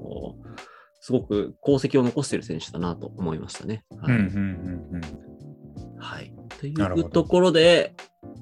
[1.02, 3.84] すごく功績を残している選手だなと思いましたね。
[4.02, 4.16] はい。
[4.16, 6.00] うんうんうんうん。
[6.00, 7.94] はい、というところで、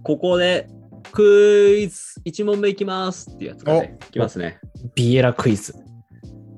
[0.04, 0.68] ここで、
[1.12, 4.60] クイズ1問目いきますっていうやつがね、いきますね。
[4.86, 5.76] ービエラクイズ。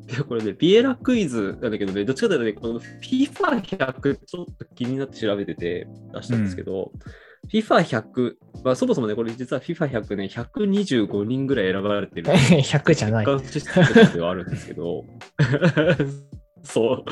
[0.10, 6.92] いや、これね、ビエラクイズなんだけどね、どっちかというとね、この FIFA100 ちょっと気になって調べてて出したんですけど、
[7.52, 12.28] FIFA100、まあそもそもね、これ実は FIFA100 ね、125人ぐらい選ばれてる。
[12.32, 13.26] 100じゃない。
[13.26, 15.06] ではあるんですけど、
[16.66, 17.04] そう。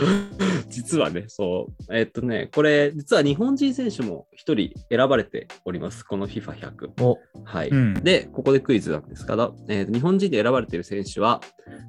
[0.70, 1.96] 実はね、そう。
[1.96, 6.04] えっとね、これ、実は日本人選手も一人選ばれております。
[6.04, 7.02] この FIFA100。
[7.04, 7.70] お、はい。
[7.70, 11.40] うんで、ここでクイズなんですが、えーと日本人で選ばれている選手は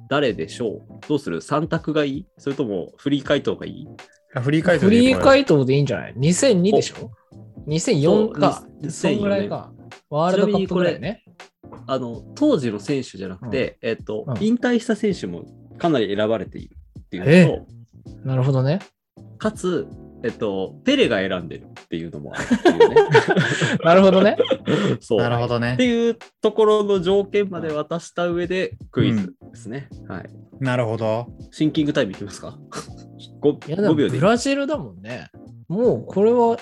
[0.09, 1.07] 誰でしょう？
[1.07, 2.27] どうする ?3 択がいい？
[2.37, 3.87] それともフリー回答がいい？
[4.41, 7.11] フリー回答フでいいこれリー回答でいいんじゃない ?2002 でしょ
[7.67, 8.63] ?2004 か。
[8.89, 9.71] そぐらいか。
[10.09, 11.23] ワールドカップぐらいね。
[11.87, 15.45] あの、当時の選手じゃなくて、えっ、と、うん引退した選手も
[15.77, 16.75] かなり選ばれている
[17.05, 17.65] っていうのと、
[18.27, 18.79] なるほどね。
[19.37, 19.87] かつ、
[20.23, 22.95] えっと、ペレが選んでるっていうのもあるっていうね。
[23.83, 24.37] なるほどね。
[25.01, 25.19] そう。
[25.19, 25.85] なるほどねって。
[25.85, 29.87] いうところの条件まで渡した上でクイズですね。
[30.07, 30.25] はい。
[30.59, 31.27] なるほど。
[31.51, 32.57] シンキングタイムいきますか
[33.41, 34.17] ？5, いやでも5秒で。
[34.17, 35.27] ブラジルだもんね。
[35.67, 36.57] もうこれは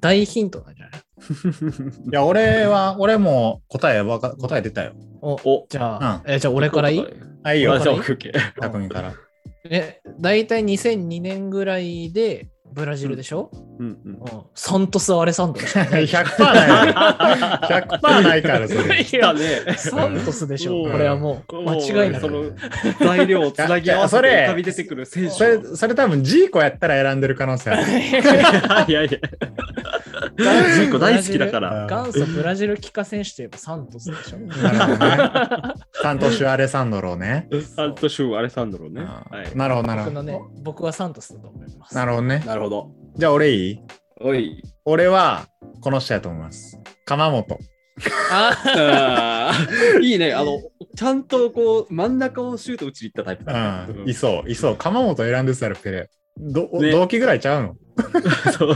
[0.00, 1.00] 大ヒントなんじゃない？
[2.10, 4.92] いや、俺は、俺も答えわか、答え出たよ。
[5.20, 7.04] おおじゃあ、えじゃあ俺からいい？
[7.44, 9.12] あ、いいよあ、じゃあ、俺オッケーオッケー匠から。
[9.64, 16.06] え、大体2002年ぐらいでブラジルでしょ、うんうんうんサントス・アレサンドロしかない。
[16.06, 16.94] 100%ないよ。
[17.98, 19.02] 100%ないから、それ。
[19.02, 19.74] いやね。
[19.76, 22.54] サントスでしょ、うんこれはもう間違いなそのく。
[23.00, 27.82] 材料をつなぎ合わせて浮かび出てくる選手それ、それ多分ジーコやったら選んでる可能性ある。
[28.88, 29.18] いやいや。
[30.36, 31.86] ジーコ大好きだから。
[31.86, 34.38] 元祖ブラジル帰化選手といえばサントスでしょ。
[36.02, 37.48] サントシュ・アレサンドロね。
[37.76, 39.06] サントシュー・アレサンドロね。
[39.54, 40.14] なるほど、なるほど。
[40.14, 41.94] 僕のね、僕はサントスだと思います。
[41.94, 42.42] なるほどね。
[42.46, 42.90] なるほど。
[43.16, 43.80] じゃあ俺いい？
[44.20, 44.62] おい。
[44.84, 45.46] 俺は、
[45.80, 46.78] この人やと思います。
[47.04, 47.58] 鎌本。
[48.30, 50.32] ああーいいね。
[50.32, 50.62] あの、
[50.96, 53.44] ちゃんとこう、真ん中をシュート打ちに行ったタイプ。
[54.00, 54.08] うん。
[54.08, 54.76] いそう、いそう。
[54.76, 56.08] 鎌本選んでたらペレ。
[56.38, 57.76] どね同期ぐらいちゃうの？
[58.52, 58.68] そう。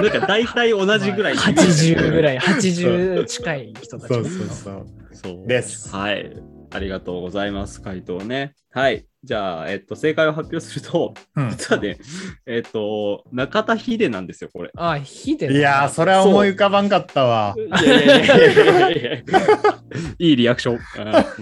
[0.00, 1.34] なんか大体同じぐらい。
[1.34, 4.14] 80ぐらい、80近い人たち。
[4.14, 4.86] そうそうそう。
[5.12, 6.32] そうですはい。
[6.70, 7.80] ありがとうございます。
[7.80, 8.54] 回答ね。
[8.70, 9.06] はい。
[9.24, 11.98] じゃあ、えっと、正解を発表すると、うん実はね、
[12.46, 14.70] えっと、中田秀なんですよ、これ。
[14.76, 17.54] あ、ヒデいやー、それは思い浮かばんかったわ。
[17.56, 19.22] いやいやいやいやいやいや
[20.18, 20.78] いいリアクション。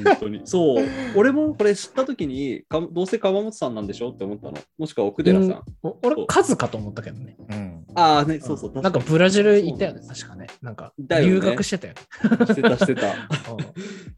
[0.04, 0.42] 本当に。
[0.44, 0.84] そう。
[1.14, 4.58] 俺もこれ知ったときにか、どうせ川本さんなんでしょって思ったの。
[4.78, 5.50] もしくは奥寺さん。
[5.50, 7.36] うんお俺、カズかと思ったけどね。
[7.48, 7.84] うん。
[7.94, 8.72] ああ、ね、そうそう。
[8.82, 10.46] なんかブラジルいたよね、確かね。
[10.60, 12.46] なんか、留学してたよね。
[12.46, 13.08] してた、してた。
[13.08, 13.14] うん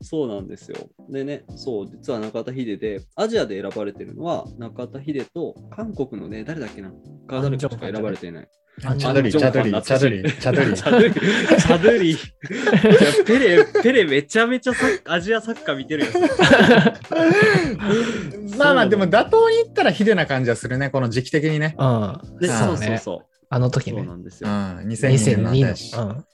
[0.02, 0.76] そうなんですよ。
[1.08, 6.96] でね、そう、実は中田秀で、アジアで選ばれてるのは、中田秀と韓国のね、誰だっけなか
[7.42, 8.48] 誰かしか選ばれていない。
[8.84, 10.74] アンジョチャドリ、チャドリ、チャドリ、チャドリ。
[10.74, 11.12] チャドリ。
[11.60, 12.10] チャドリ。
[12.10, 12.18] いや
[13.26, 16.12] ペレ、ペレめちゃめちゃサッアジアサッカー見てるよ。
[18.56, 21.76] まあまあ、でも妥当に言ったらヒデな感じはするね、この時期的にね。
[21.78, 22.18] うん。
[22.40, 23.18] でそそうそうそう。
[23.50, 23.98] あの時ね。
[23.98, 24.56] そうなんですうん、よ。
[24.88, 25.42] 2002年
[25.92, 26.24] の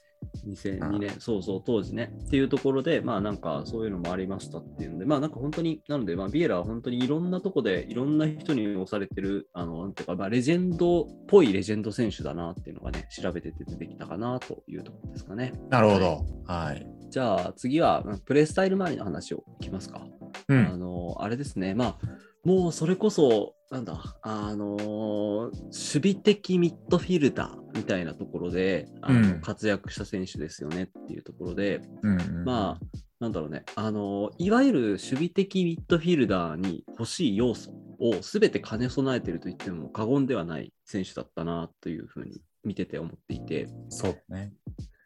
[0.47, 0.63] 2002話だし。
[0.65, 0.79] 年。
[0.79, 2.11] 2002年、そうそう、当時ね。
[2.27, 15.53] っていうところで、まあなんかそういうのもありましたっていうので、まあなんか本当に、なので、まあビエラは本当にいろんなとこでいろんな人に押されてる、あの、なんていうか、まあレジェンドっぽいレジェンド選手だなっていうのがね、調べてて出てきたかなというところですかね。
[15.69, 16.25] なるほど。
[16.45, 16.87] はい。
[17.09, 20.01] じゃあ次は、まあプレースタイル周りの話をいきますか。
[20.01, 20.79] あうん。
[20.79, 21.97] の、あれですね、まあ、
[22.43, 29.41] もうそれこそ、なんだ、あの守備的ミッドフィルダーみたいなところであの、うん。
[29.41, 32.85] 活躍した選手ですよねっていうところで、うんうん、まあ、
[33.19, 44.53] なんだろうね、あのいわゆる守備的ミッドフィルダーに欲しい要素を全て兼ね備えていると言っても過言ではない選手だったなというふうに見てて思っていて、そうね。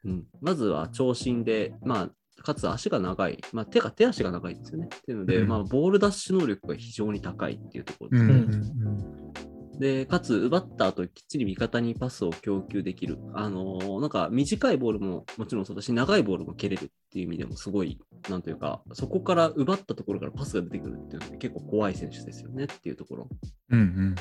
[0.05, 2.09] うん、まずは長身で、まあ、
[2.43, 4.89] かつ足が長い、まあ、手が手足が長いんですよね。
[4.93, 8.75] っていうので、うんまあ、ボールダッシュ能力が非常に高いっていうところうんですね。
[8.85, 9.33] うん
[9.79, 13.17] で、かつ、奪った後、きっちり味方にパスを供給できる。
[13.33, 23.29] あのーなんか、短いボールももちろんそうだし、長いボールも蹴れるっていう意味でも、すごい、なんというか、そこから奪ったところからパスが出てくるっていうのは結構怖い選手ですよねっていうところ。
[23.69, 24.15] うんうん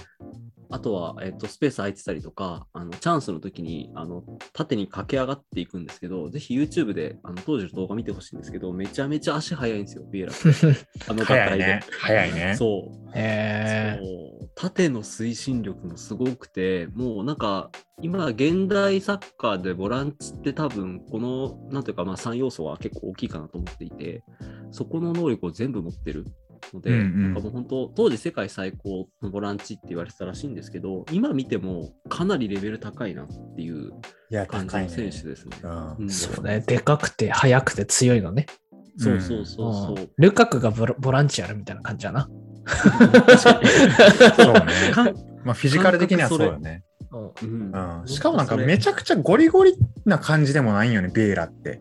[0.74, 4.24] あとは、えっと、スペース空いてたりとか、あのチャンスの時にあの
[4.54, 10.32] 縦に駆け上がっていくんですけど、ぜひ YouTube であの当時の動画見てほしいんですけど、めちゃめちゃ足速いんですよ、ビエラ。
[11.08, 11.64] あの合体で。
[11.64, 11.84] 早いね。
[12.00, 12.56] 早いね。
[12.56, 13.10] そう。
[13.14, 24.24] えそう縦の推進力もすごくて、もうなんか、今、現代サッカーでボランチって多分、この、なんていうか、まあ3要素は結構大きいかなと思っていて、
[24.70, 26.24] そこの能力を全部持ってる
[26.72, 33.92] ので、うんうんなんかもう本当、当時世界最高のボランチって言われてたらしいんですけど、今見てもかなりレベル高いなっていう
[34.48, 34.88] 感じの。
[34.88, 35.58] 選手ですね。
[35.62, 36.60] うんうんそうね。
[36.60, 38.46] でかくて速くて強いのね。
[38.96, 39.94] そうそうそうそう。
[39.96, 42.28] うんルカクがボランチやるみたいな感じやな。
[43.38, 44.92] そうね。
[44.92, 45.12] か
[45.44, 46.84] まあ、フィジカル的にはそうよね。
[48.06, 51.78] しかもなんかめちゃくちゃゴリゴリな感じでもないんよね、ビエラって。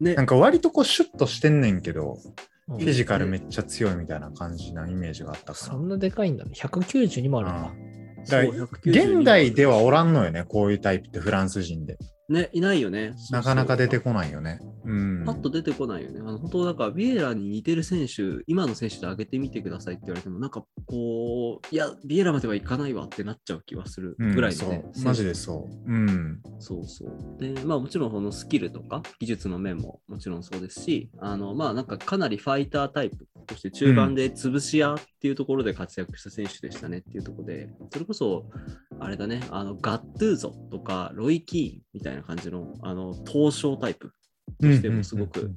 [0.00, 2.34] ねなんか割とこうシュッとしてんねんけど、うん
[2.68, 5.54] フィジカルめっちゃ強いみたいな感じなイメージがあったから。
[5.56, 6.52] そんなでかいんだね。
[6.54, 7.70] 192もあるんだ。
[7.70, 7.92] うん
[8.24, 11.98] だからそう192現代ではおらんのよね、こういうタイプってフランス人で。
[12.32, 13.14] ね、いないよね。
[13.30, 14.60] なかなか出てここないよね。
[14.84, 15.24] うん。
[15.24, 16.20] パッと出てこないよね。
[16.20, 24.84] あの本当だからビエラに似てる選手、今の選手で上げてみてくださいって言われても、なんかこう、いや、ビエラまではいかないわってなっちゃう気はするうんぐらいのね。
[24.92, 25.92] そうマジでそう。
[25.92, 26.40] うん。
[26.58, 27.40] そうそう。
[27.40, 38.50] で、まあもちろんこのスキルとか技術の面ももちろんそうですし、あのまあなんかかなりファイタータイプ、そして中盤で潰し屋っていうところで活躍した選手でしたねっていうところで、それこそ、
[38.98, 44.12] あれだね、あのガットゥーゾとかロイ・キーンみたいな感じの、あの、東証タイプ
[44.60, 45.56] としてもすごく、うんうん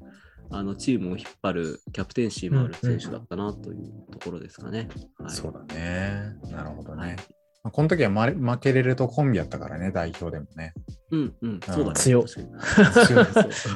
[0.52, 4.90] あのチームを引っ張るキャプテンシーもある選手だったなというところですかね。
[5.18, 6.36] はい、そうだね。
[6.52, 7.02] なるほどね。
[7.02, 10.74] はいまあこの時はま負けれるとコンビやったからね、代表でもね。
[11.12, 11.96] うんうん、そうだね。
[11.96, 12.48] 強確かに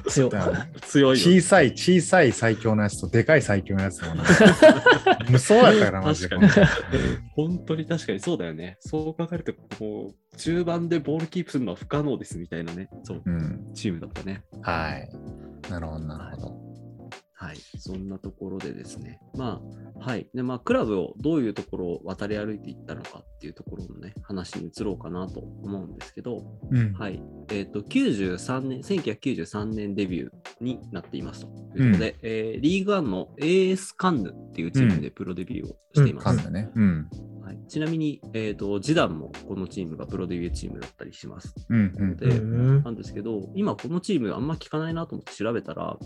[0.09, 0.31] 強い強い。
[0.81, 4.15] 強いよ小さい、小さい最強のやつとでかい最強のやつも
[5.29, 6.35] 無双やったから、マジで。
[7.35, 8.77] 本当に確かにそうだよね。
[8.79, 13.71] そう考えると、こう、中盤でボールキープするのは不可能ですみたいなね、そう、うん。
[13.73, 14.43] チームだったね。
[14.61, 15.09] はい。
[15.69, 16.68] なるほど、なるほど。
[17.39, 17.57] はい。
[17.77, 19.21] そんなところでですね。
[19.37, 19.61] ま
[19.95, 20.27] あ、はい。
[20.33, 26.91] で、まあ、クラブをどういうところを渡り歩いていったのかっていうところのね、話に移ろうかなと思うんですけど、うん。
[26.91, 27.23] はい。
[27.53, 31.47] えっ、と、93年、1993年デビューになっていますと
[31.77, 36.25] いうことで、えーリーグワンの AS カンヌっていうチームでプロデビューをしています。
[36.25, 36.69] かんだね。
[36.75, 37.09] うん。
[37.41, 41.55] はい、ちなみに、えーと、ジダンもこのチームがプロデビューチームだったりします。
[41.69, 41.95] うん。
[41.97, 42.15] うん。
[42.17, 45.97] でうんなんですけど、今このチームあんま聞かないなと思って調べたら、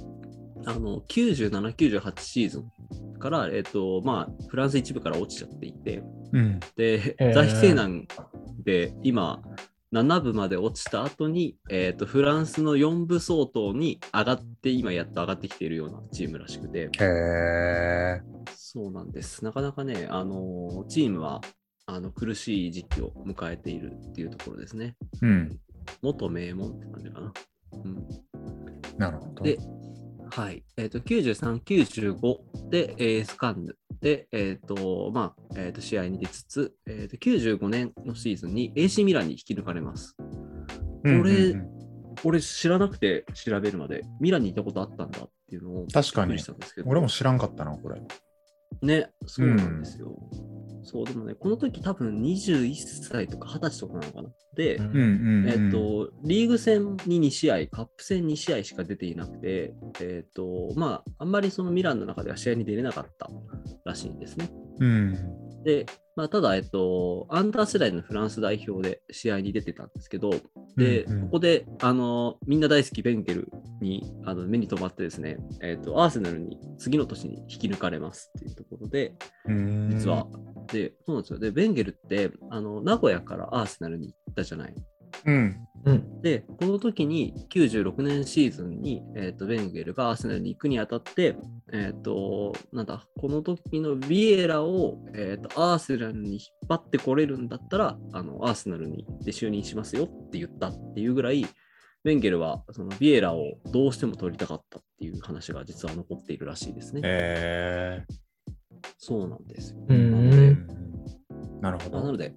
[0.66, 6.60] あの97、98シーズンから、えーとまあ、フランス一部から落ちちゃっていて、うん。
[6.76, 8.08] で、へー在非西南
[8.64, 9.42] で今、
[9.94, 18.22] 7部まで落ちた後に、えーと、フランスの4部相当に上がって、今やっと上がってきているようなチームらしくて、へえ。
[18.56, 19.46] そうなんです。
[19.46, 21.42] なかなかね、あのチームは
[21.86, 24.96] あの苦しい時期を迎えているっていうところですね。
[25.22, 25.60] うん。
[26.02, 27.34] 元名門って感じかな。
[27.84, 28.08] うん、
[28.98, 29.44] なるほど。
[29.44, 29.60] で、
[30.36, 30.64] はい。
[30.78, 40.16] えっ、と、93、95で、エースカンヌで、えっ、と、まあ、えっ、と、試合に出つつ、えっ、と、95年のシーズンに AC ミランに引き抜かれます。
[41.04, 41.74] うんこれうんうん
[42.26, 46.90] 俺知らなくて調べるまで、ミランにいたことあったんだっていうのを確かにびっくりしたんですけど。
[46.90, 48.02] 俺も知らんかったな、これ。
[48.82, 50.18] ね、そうなんですよ。
[50.84, 52.76] そう、でもね、この時多分21
[53.10, 54.30] 歳とか20歳とかなのかな。
[54.56, 55.50] で、うんうんうんうん。
[55.50, 63.30] えっ、と、リーグ戦に2試合、カップ戦2試合しか出ていなくて、えっ、と、まあ、あんまりそのミランの中では試合に出れなかった
[63.86, 64.50] らしいんですね。
[64.80, 65.64] うん。
[65.64, 70.32] で、まあ、ただ、えっと、アンダー世代のフランス代表で試合に出てたんですけど、
[70.78, 73.50] で、うんうんここで、あの、みんな大好きベンゲル
[73.82, 80.28] にあの目に留まってですね、えっと、アーセナルに次の年に引き抜かれますっていうところで、うん実は。
[80.72, 81.40] で、そうなんですよ。
[81.40, 84.76] で、ベンゲルって、あの、名古屋からアーセナルに行ったじゃない。
[85.26, 85.68] うん。
[85.86, 86.22] うん。
[86.22, 91.36] で、この時に96年シーズンに、えー、とベンゲルがアーセナルに行くにあたって、
[91.74, 101.46] えっ、と、なんだ、この時のビエラを、えー、とアーセナルに引っ張ってこれるんだったら、あのアーセナルにで就任しますよって言ったっていうぐらい、
[102.04, 107.02] ベンゲルはそのビエラをどうしても取りたかったっていう話が実は残っているらしいですね。
[107.04, 108.04] え
[108.98, 109.80] そうなんですよ。
[109.88, 110.68] うーん。
[111.62, 111.92] なるほど。
[111.92, 112.34] まあなので、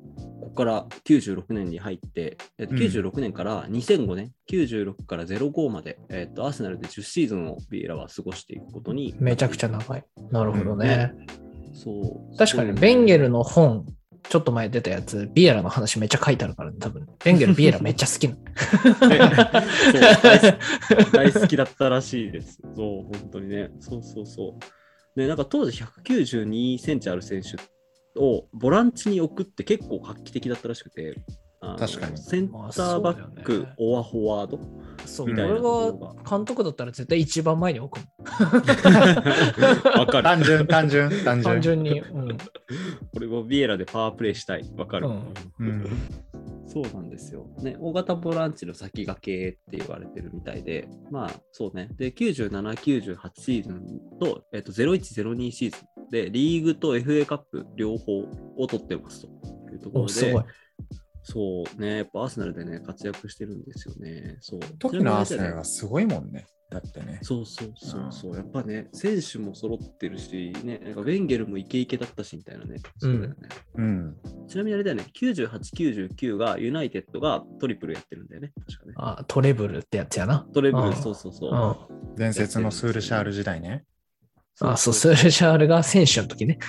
[0.46, 9.16] ここから96年に入って、えっとうん96年から2005年、96から05まで、えっとアーセナルで10シーズンをビエラは過ごしていくことに。
[9.18, 10.04] めちゃくちゃ長い。
[10.30, 11.12] なるほどね。
[11.74, 12.36] そう。
[12.38, 13.86] 確かに、ベンゲルの本、
[14.28, 17.08] ちょっと前出たやつ、ビエラの話めっちゃ書いてあるからね、多分。
[17.24, 18.36] ベンゲル、ビエラめっちゃ好きな
[21.12, 22.60] 大好きだったらしいです。
[22.76, 23.70] そう、本当にね。
[23.80, 25.20] そうそうそう。
[25.20, 27.56] で、なんか当時192センチある選手
[28.16, 31.16] をボランチに置くって結構画期的だったらしくて、
[31.60, 34.60] 確かにセンターバック、まあねオアフォワード
[35.04, 38.12] そう、みたいな俺が監督だったら絶対一番前に置くも
[39.98, 40.24] わかる。
[40.24, 41.42] 単純、単純、単ん。
[41.42, 41.42] 純。
[41.42, 42.00] 単純に。
[42.00, 42.38] うん。
[43.16, 44.70] 俺もビエラでパワープレイしたい。
[44.76, 45.86] わかる、うんうん。
[46.66, 47.46] そうなんですよ。
[47.62, 51.88] ね、大型ボランチの先駆けって言われてるみたいで、まあそうね。
[51.96, 58.18] で、97、98シーズンと、えっと、01、02シーズンで、リーグと FA カップ両方
[58.56, 59.28] を取ってますと
[59.72, 60.48] いうところお、すごいで、。
[61.22, 64.36] そうね、やっぱアーセナルでね、活躍してるんですよね。
[64.40, 64.60] そう。
[64.78, 66.46] 時のアーセナルははすごいもんね。
[66.70, 67.20] だってね。
[67.22, 72.80] そうそうそうそう、やっぱね、選手も揃ってるし、ね、なんかベンゲルもイケイケだったしみたいなね。
[72.98, 73.36] そうだよね。
[73.76, 74.16] うん。
[74.48, 75.48] ちなみにあれだよね、98、
[76.08, 78.94] 99がユナイテッドがトリプルやってるんだよね、確かね。
[78.96, 80.46] あ、トレブルってやつやな。
[80.52, 81.96] トレブル、うんそうそうそう。
[82.10, 82.14] うん。
[82.16, 83.84] 伝説のスールシャール時代ね。
[84.60, 86.58] あ、そう、スールジャールが選手の時ね。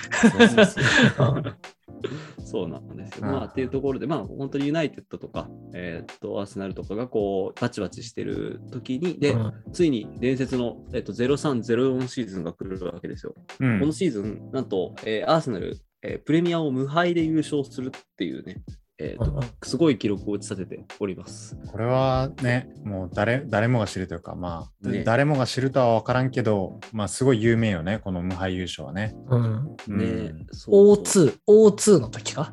[2.44, 3.26] そうなんですよ。
[3.26, 13.34] うんまあ、っていうところで、まあ、本当にユナイテッドとか、えーっと、アーセナルとかが、こう、バチバチしてる時に、で、うんついに伝説の、えーっと、0304シーズンが来るわけですよ。
[13.60, 18.62] うんこのシーズン、なんと、えーアーセナル、えープレミアを無敗で優勝するっていうね、
[19.00, 21.56] えーと、 すごい記録を打ち立てております。
[21.70, 29.14] これはね、もう誰誰もが知るというか、まあ、ね誰もが知るとは分からんけど、まあ、すごい有名よね、この無敗優勝はね。
[29.28, 29.76] うん。
[29.88, 32.52] うんね、そうそう O2、O2 の時か？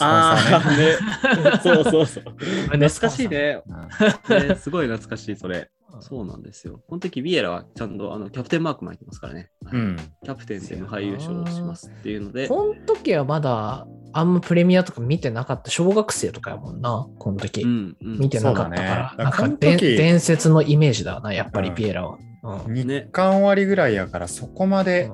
[0.00, 0.96] あーね。
[1.62, 2.24] そうそうそう。
[2.24, 3.62] 懐かしいね。
[3.66, 5.70] うんねすごい懐かしい、それ。
[6.00, 6.80] そうなんですよ。
[6.88, 9.50] この時、ビエラはちゃんとあのキャプテンマーク巻いてますからね。
[9.64, 9.96] はいうん。
[9.96, 17.62] キャプテンで無敗優勝しますっていうので、この時はまだあんまプレミアとか見てなかった小学生とかやもんな、この時。
[17.62, 19.14] うんうん見てなかったから。
[19.16, 22.18] ねなんだか伝説のイメージだな、やっぱりうんピエラは。
[22.42, 25.10] うん日ね韓終わりぐらいやから、そこまで、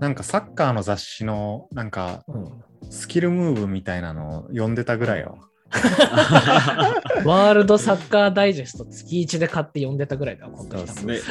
[0.00, 5.38] なんかサッカーの雑誌の、なんか、うんスキルムーブみたいなのを読んでたぐらいよ。
[7.24, 11.22] ワールドサッカーダイジェスト月1で買って読んでたぐらいだわ、この時多分ね、うん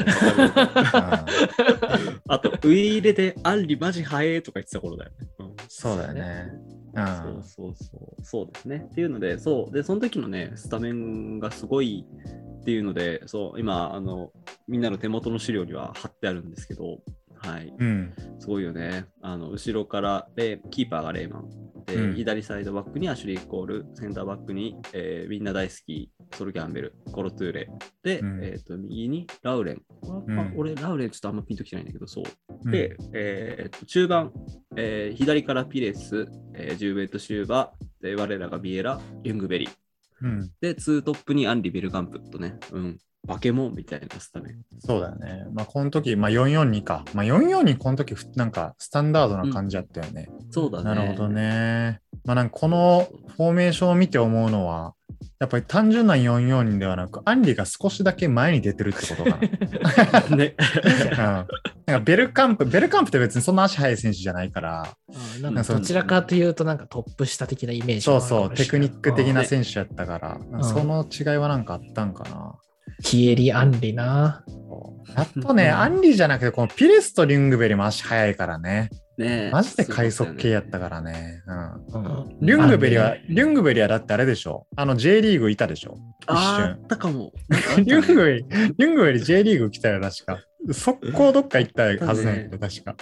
[2.28, 5.28] あと、ウイイレでアンリマジ早えとか言ってた頃だよね。
[5.39, 6.52] うんそうだよね。
[6.93, 7.06] うん。
[7.06, 8.24] そうそうそう。
[8.24, 8.88] そうですね。
[8.91, 9.74] っていうので、そう。
[9.74, 12.06] で、その時のね、スタメンがすごい
[12.62, 14.32] っていうので、そう、今、あの、
[14.67, 17.00] みんなの手元の資料には貼ってあるんですけど、
[17.38, 17.74] はい。
[17.78, 18.13] うん。
[18.39, 19.06] すごいよね。
[19.21, 21.50] あの、後ろからレイ、キーパーがレーマン。
[21.86, 27.69] で、うん左サイドバックにアシュリー・コール、センターバックに、えーみんな大好き、ソル・キャンベル、コロトゥーレ。
[28.04, 29.82] で、うんえっ、と、右にラウレン。
[30.56, 32.24] 俺、ラウレンちょっとあんまピンときてないんだけど、そう。
[32.65, 34.32] うんで、えーと中盤、
[34.76, 39.69] えー左からピレス、えージューベット・シューバー、で我らがビエラ、ユングベリー。
[40.21, 40.52] うん。
[40.62, 44.64] で、ツートップにアンリ・ベルカンプとね、うん、バケモンみたいなスタメン。
[44.80, 45.46] そうだよね。
[45.54, 47.04] まあ、この時、まあ、442か。
[47.14, 50.30] まあ、442この時、ふなんか、スタンダードな感じだったよね。
[50.52, 50.84] そうだね。
[50.84, 51.30] なるほど。
[51.30, 52.02] ね。
[52.24, 54.94] まあ、なんかこのフォーメーションを見て思うのは、
[55.40, 60.36] やっぱり単純な442ではなく、アンリが少しだけ前に出てるってことかな。
[60.36, 60.56] ね。
[60.86, 61.46] うん、なん
[61.86, 64.88] かベルカンプ、ベルカンプって別にそんな足速い選手じゃないから、
[65.38, 72.56] うんなんかどちらかというと、なんかトップ下的なイメージそうそう、テクニック的な選手やったから、んその違いはなんかあったんかな。
[73.03, 74.43] ヒエリ・アンリな。
[75.15, 78.89] あとね、うんアンリじゃなくて、このピレスとリュングベリも足速いからね。
[79.17, 81.41] ねマジで快速系やったかからね。
[81.47, 82.05] うん。
[82.05, 84.67] うんリュングベリは、リュングベリはだってあれでしょ。
[84.75, 85.95] あの J リーグいたでしょ。
[86.23, 87.31] 一あ瞬あったかも。
[87.77, 88.45] リュングベリ、
[88.77, 90.39] リュングベリ J リーグ来たよ、確か。
[90.73, 92.95] 速攻どっか行ったはずなんやけど、確か。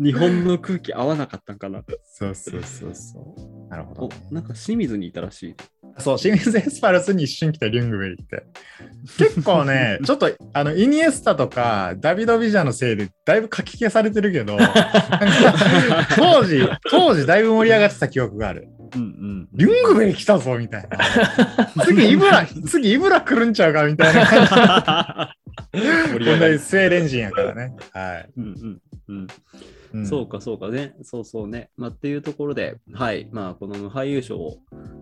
[0.00, 1.82] 日本の空気合わなかったんかな。
[2.04, 3.70] そうそうそうそう。
[3.70, 4.16] なるほど、おね。
[4.30, 5.54] なんか清水にいたらしい。
[5.98, 8.44] そう、清水エスパルスに一瞬来たリュングベリって。
[9.18, 14.58] 結構ね、 ちょっと、あの、イニエスタとか、ダビド・ビジャのせいで、だいぶ書き消されてるけど、
[16.16, 18.68] 当時、当時だいぶ盛り上がってた記憶がある。
[18.94, 19.48] うんうん。
[19.52, 21.84] リュングベリ来たぞ、みたいな。
[21.84, 25.80] 次、イブラ、次、イブラ来るんちゃうか、みたいな 感じ。
[25.80, 27.72] 盛り上がり本当にスウェーデン人やからね。
[27.92, 28.30] はい。
[28.36, 29.26] うんうんうん
[29.94, 30.94] うんそうか、そうかね。
[31.02, 31.70] そうそうね。
[31.76, 33.28] まあ、っていうところで、はい。
[33.30, 34.58] まあ、この無敗優勝を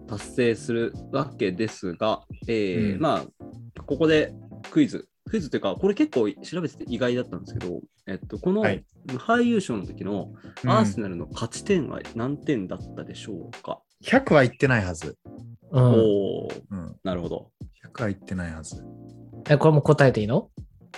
[0.06, 4.34] 達成するわけですが、えーうんまあ、ここで
[4.70, 5.08] クイズ。
[5.30, 15.16] クイズというか、これ結構調べてて意外だったんですけど、えっと、このはい無敗優勝の時のうんアーセナルの勝ち点は何点だったでしょうか、100は行ってないはず。
[15.70, 15.82] うん。
[15.82, 16.96] おー、うん。
[17.02, 17.50] なるほど。
[17.96, 18.84] 100は行ってないはず。
[19.52, 20.50] え、これも答えていいの？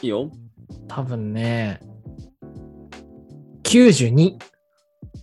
[0.03, 0.31] いいよ。
[0.88, 1.81] 多分ね、
[3.64, 4.37] 92。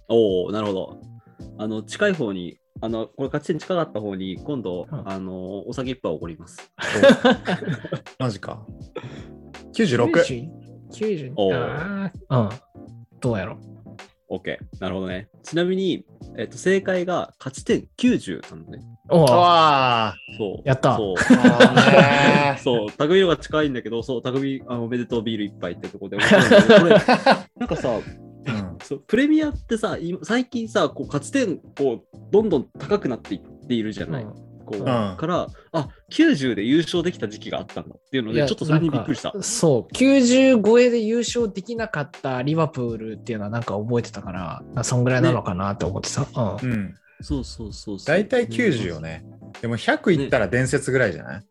[0.10, 1.02] おおなるほど。
[1.58, 6.72] あの、近い方に、あの、これ勝ち点近かった方に、今度、うんあの、お酒一杯おごります。
[8.20, 8.66] マジか。
[9.74, 10.50] 96。
[10.92, 12.50] 90おーあーうん。
[13.22, 13.58] どうやろ
[14.32, 14.58] OK。
[14.80, 15.28] なるほどね。
[15.44, 16.06] ちなみに、
[16.38, 18.80] えっと、正解が勝ち点90なのね。
[19.10, 20.16] おーわあ。
[20.38, 20.68] そう。
[20.68, 21.16] やったそう。
[21.18, 26.18] あ そう、匠のが近いんだけど、そう、匠、あおめでとうビール一杯ってとこで。
[26.18, 26.30] これ、
[27.58, 34.24] なんかさ、うんそうプレミアってさ、今最近さ、こう勝ち点、こう、どんどん高くなっていっているじゃない。
[34.24, 34.86] うんこう、うん
[35.18, 46.28] から、あ、90で優勝できた時期があったんだっていうので、ちょっとそれにびっくりしたそう、90超えで優勝できなかったリバプールっていうのはなんか覚えてたから、あそんぐらいなのかなって思ってた。
[46.36, 46.96] うんうん。
[47.22, 47.98] そうそうそう。
[48.06, 49.00] 大体90よ。
[49.00, 49.24] ね。
[49.62, 51.44] でも100いったら伝説ぐらいじゃない、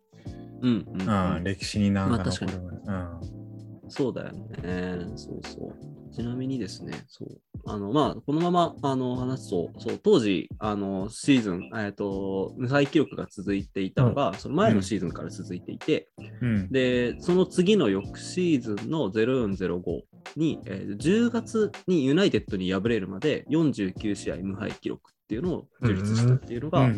[0.62, 1.44] うん、うん、うん、うん。
[1.44, 2.98] 歴史になんかまあ確かに残るぐらい。
[2.98, 3.90] うん。
[3.90, 5.06] そうだよね。
[5.16, 5.99] そうそう。
[6.12, 7.40] ちなみにですね、そう。
[7.66, 16.08] あの、まあ、このまま、あの、話すと、そう、当時、あの、シーズン、えっ、と、無敗記録が続いていたのが、その前のシーズンから続いていて、
[16.40, 16.70] うん。
[16.70, 20.00] で、その次の翌シーズンの0405
[20.36, 26.88] に、えー10月にユナイテッドに敗れるまで49試合無敗記録っていうのを樹立したっていうのが、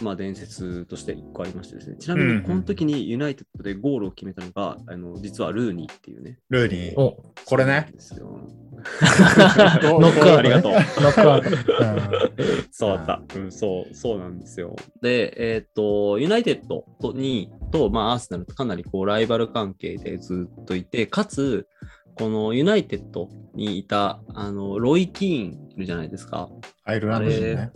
[0.00, 6.38] まあ、伝説として1個ありましてですね、ちなみにこの時にユナイテッドでゴールを決めたのが、あの実はルーニーっていうね。
[6.48, 6.98] ルーニー。
[6.98, 7.90] お、これね。
[7.92, 8.48] ですよ
[8.80, 10.72] ノックアウトねありがとう。
[10.72, 11.50] ノックアウト。
[12.72, 13.22] そうだった。
[13.36, 14.74] うん、そう、そうなんですよ。
[15.02, 21.66] で、えーっと、ユナイテッドとに、と、まあ、アーセナルとかなりこう、ライバル関係でずっといて、かつ、
[22.14, 26.48] このユナイテッドにいた、あの、ロイ・キーンいるじゃないですか。
[26.84, 27.70] アイルランド人ね。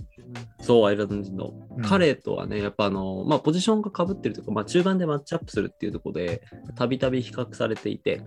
[0.61, 1.53] そう、アイルランド人の。
[1.77, 6.43] うん彼とはね、やっぱあの、まあ、ポジションが被ってるというか、まあ、中盤でマッチアップするっていうところで、
[6.77, 8.23] たびたび比較されていて、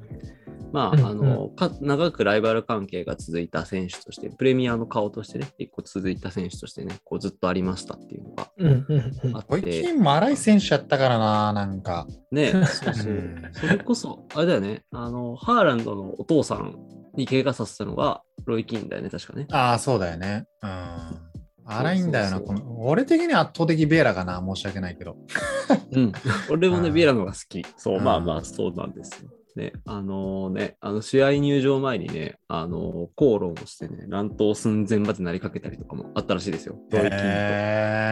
[0.74, 12.08] まあ、あうんの、か長くライバル関係が続いた選手として、プレミアの顔としてね、一個続いた選手としてね、こうずっとありましたっていうのがうんうんうんあっホイキて、ンも荒い選手やったからな、なんか。
[12.32, 13.50] ね、 そうそううん。
[13.54, 16.76] それこそ、あれだよね、あの、ハーランドのお父さん
[17.16, 19.48] に怪我させたのが、ロイ・キーンだよね、確かね。
[19.52, 20.46] ああ、そうだよね。
[20.62, 20.70] うん。
[21.70, 22.86] 荒いんだよな、この。
[22.88, 25.18] 俺的には圧倒的ベーラかな、申し訳ないけど。
[25.92, 26.12] うん。
[26.50, 27.66] 俺もね、うんビエラの方が好き。
[27.78, 29.30] そう、うんまあまあ、そうなんですよ。
[29.58, 36.78] ね、あのね、あの試合入場前にね、あの口論をしてね、乱闘寸前までなりかけたりとかもあったらしいですよ。
[36.92, 36.98] へ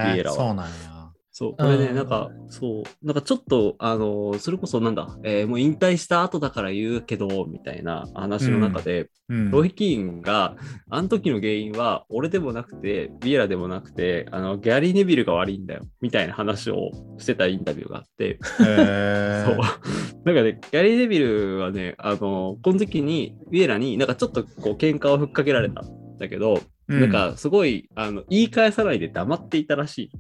[0.10, 0.95] ービエラはそうなんや。
[1.38, 9.52] そう、これね、うんなんか、そう、なんかちょっと、あのそれこそなんだ、えーもう引退した後だから言うけど、みたいな話の中で、うん。
[9.52, 10.56] ロイ・キーンが、
[10.90, 19.58] あの時の原因は、俺でもなくて、ビエラでもなくて、あの、ギャリー・ネビルが悪いんだよ、みたいな話をしてたインタビューがあって、へー そう。
[20.24, 30.12] なんかね、ギャリー・ネビルはね、あの、この時に、ビエラになんかちょっとこう、喧嘩をふっかけられたんだけど、うなん、かすごい、あの、言い返さないで黙っていたらしい。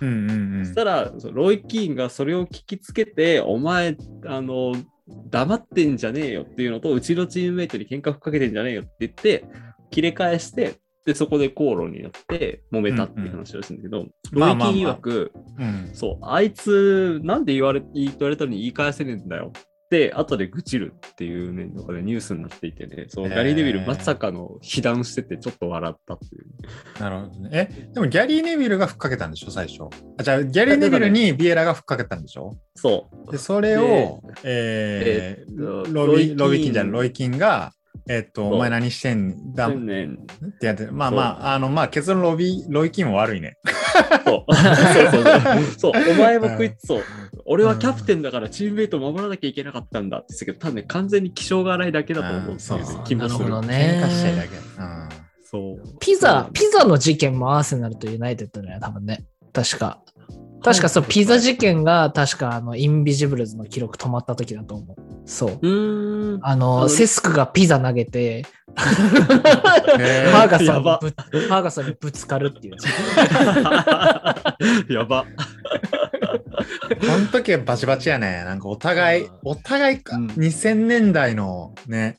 [0.00, 0.66] うんうんうん。
[0.66, 3.96] そしたら、ロイ・キーンがそれを聞きつけて、お前、
[4.26, 4.74] あの、
[5.30, 9.44] 黙ってんじゃねえよっていうのと、うちのチームメイトに喧嘩ふっかけてんじゃねえよって言って、
[9.90, 14.68] 切れ返して、で、そこで口論になって揉めたっていう話をしてるんだけど、まあまあまあ。
[14.68, 15.90] ロイ・キーン曰く、うん。
[15.92, 19.52] そう、あいつ、なんで言われ言われたのに言い返せねえんだよ
[20.14, 27.00] 後で愚痴るっていうね、なんかね、ニュースになっていてね、そう、ガリー・デビル、まさかの被弾してて、ちょっと笑ったっていう。
[27.00, 27.50] なるほどね。
[27.52, 29.84] え、でもギャリー・ネビルがふっかけたんでしょ、最初。
[30.18, 32.56] あ、じゃあ、ギャリー・ネビルにビエラがふっかけたんでしょ？
[32.74, 33.32] そう。
[33.32, 37.72] で、それを、えーえーロビ、ロビキンじゃない、ロイキンが、
[38.06, 39.68] えーっと、そうお前何してんだ？
[39.68, 39.72] っ
[40.60, 43.56] てやって、まあまあ、あの、まあ、結論ロビ、ロイキンも悪いね。
[44.26, 44.54] そう。
[44.54, 44.74] そう
[45.10, 45.72] そうそう。
[45.78, 47.02] そう、 お前も食いつそう。
[47.46, 53.44] 俺はキャプテンだからチームメイトを守らなきゃいけなかったんだって言ってたけど、多分ね、完全に気性が荒いだけだと思ううんそうそう気もする。
[53.44, 54.48] なるほどね喧嘩したいだけ。
[54.56, 55.08] うん。
[55.42, 55.98] そう。
[56.00, 59.24] ピザ、ピザの事件もアーセナルとユナイテッドだよ、多分ね。
[59.52, 60.00] 確か。
[60.64, 64.96] 確かそう、ピザ事件が確かあの、インビジブルズの記録止まった時だと思う。
[65.26, 65.58] そう。
[65.60, 66.40] うーん。
[66.42, 68.46] あの、セスクがピザ投げて、
[70.00, 72.76] ヘファーガソンファーガソンにぶつかるっていう。
[74.92, 75.24] やば。
[75.24, 75.28] こ
[77.06, 78.42] の時はバチバチやね。
[78.44, 82.16] なんかお互いうん、お互いか、うん2000年代のね、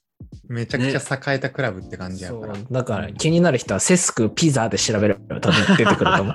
[0.48, 1.00] めちゃくちねゃ
[1.32, 2.56] 栄えたクラブって感じやから。
[2.56, 6.34] そうだから気になる人はセスクピザで調べれば多分出てくると思う。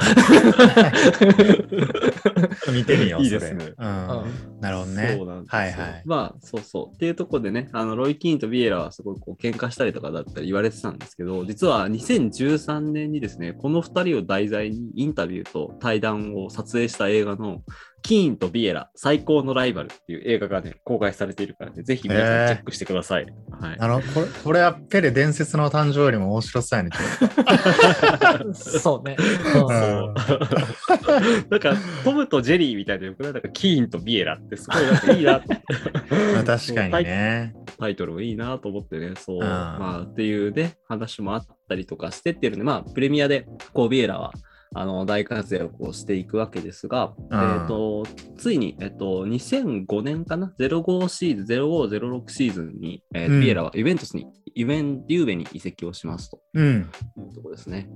[2.73, 3.89] 見てみよう、いいそれですねうん。
[3.89, 5.15] うんなるほどね。
[5.17, 6.03] そうなんですよはいはい。
[6.05, 6.95] まあ、そうそう。
[6.95, 17.63] っていうところでね、あのロイ・キーンとビエラはすごいこう喧嘩したりとかだったり言われてたんですけど、実は2013年にですね、この2人を題材にインタビューと対談を撮影した映画の
[18.11, 23.27] キーンとビエラ、最高のライバルっていう映画がね、公開されているからね、ぜひ皆さんチェックしてください。
[23.53, 23.77] はい。
[23.79, 26.91] あの、これ、これはペレ伝説の誕生よりも面白そうやね。
[28.53, 29.17] そうね。
[29.53, 29.71] とう
[31.51, 35.47] なんか、トムとジェリーみたいなよくなんか、キーンとビエラってすごいなんかいいなと
[36.35, 37.55] まあ確かにね。
[37.79, 44.33] タイトルもいいなと思ってね、そう、んまあっていうね、話もあったりとかしてっていうので、まあ、プレミアで、こう、ビエラは、
[44.75, 48.05] あの、大活躍をしていくわけですが、うんえっ、と、
[48.37, 56.41] ついに、えっ、と、2005年かな ?05 シーズン、0506シーズンに、えーうんビエラはイベントスに、イベン、リューベに移籍をしますと。
[56.55, 56.67] うん。
[57.19, 57.89] いうところですね。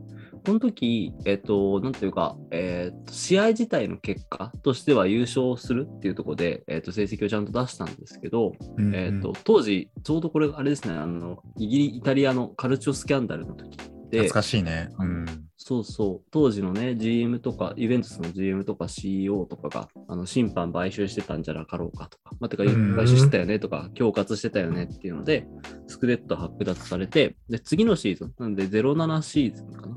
[0.47, 13.77] この時、えっと、なんというか、えっと、試合自体の結果としては優勝するっていうところで、えっと、成績をちゃんと出したんですけど、うんえっと、当時、ちょうどこれ、あれですね、あの、イギリイタリアのカルチョスキャンダルの時
[14.15, 14.91] で懐、かしいね。
[14.99, 15.27] うん。
[15.57, 25.47] そうそう、当時のね、GM とか、イベントスの GM とか CEO とかが、あの審判買収してたんじゃなかろうかとか、まあ、てか、うん買収してたよねとか、恐喝してたよねっていうので、
[25.89, 29.97] スクレット剥奪されて、で、次のシーズン、なんで07シーズンかな？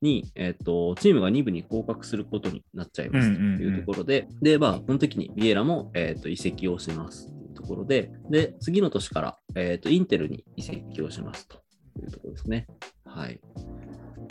[0.00, 11.63] に、えっと、チームが2部に降格することになっちゃいますというところで、で、まあ、この時にビエラも、えっと移籍をしますっていうとところで、で、次の年から、えっ、と、インテルに移籍をしますと
[12.02, 12.66] いうところですね。
[13.04, 13.40] はい。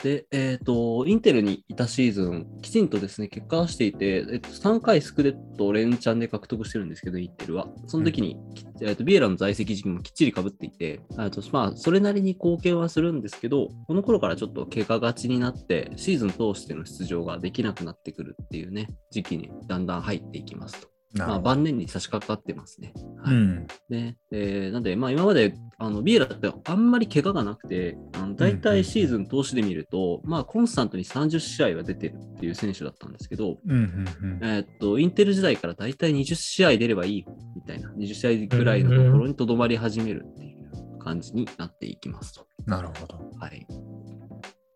[0.01, 7.67] で、えっ、と、インテルにいたシーズン、きちんとですね、結果を出していて、えっと、3回スクレットを連チャンで獲得してるんですけど、インテルは。
[7.87, 20.92] その時に、きえっとビエラの在籍時期もきっちり被っていて、あとまあ、それなりに貢献はするんですけど、この頃からちょっと怪我がちになって、シーズン通しての出場ができなくなってくるっていうね、時期にだんだん入っていきますと。
[21.13, 21.39] まあ。
[21.39, 22.93] 晩年に差し掛かってますね。
[23.23, 23.67] はいうん。
[23.89, 34.39] ねえーなんで、まあ、今まであのビエラってあんまり怪我がなくて、あの大体シーズン通しで見ると、まあ、コンスタントに30試合は出てるっていう選手だったんですけど、うんうんうん。
[34.41, 42.47] えーっとインテル時代から大体20試合出ればいいみたいな、20試合ぐらいのところにとどまり始めるっていう感じになっていきますと。
[42.65, 43.19] なるほど。
[43.39, 43.67] はい。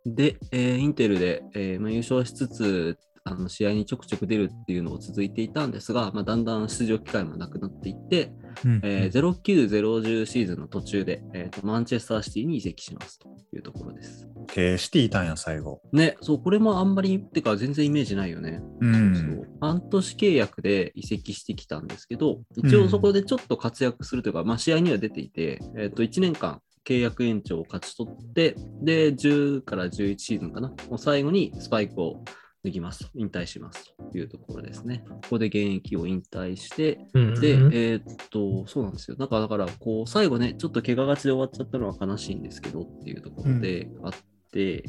[0.05, 8.31] で、えーインテルで、えーまあ、優勝しつつ、あの試合にちょくちょく出るっていうのを続いていたんですが、まあ、だんだん出場機会もなくなっていって、
[8.65, 14.27] うんえー、09-010シーズンの途中で、えーと、マンチェスターシティに移籍しますというところです。
[14.55, 15.81] えーシティいたんや、最後。
[15.91, 18.61] ね、そう、これもあんまり、てか全然イメージないよね。
[18.81, 19.15] うん。
[19.15, 32.23] そう半年契約で移籍してきたんですけど、一応そこでちょっと活躍するというか、まあ、試合には出ていて、えっと1年間契約延長を勝ち取って、で、10から11シーズンかな、もう最後にスパイクを
[32.67, 35.03] 抜きますと、引退しますというところですね。
[35.09, 39.17] ここで現役を引退して、うんで、えーっと、そうなんですよ。
[39.17, 44.13] なんかだから、こう、最後ね、ちょっと怪我がちで終わっちゃったのは悲しいんですけどっていうところであっ
[44.51, 44.83] て、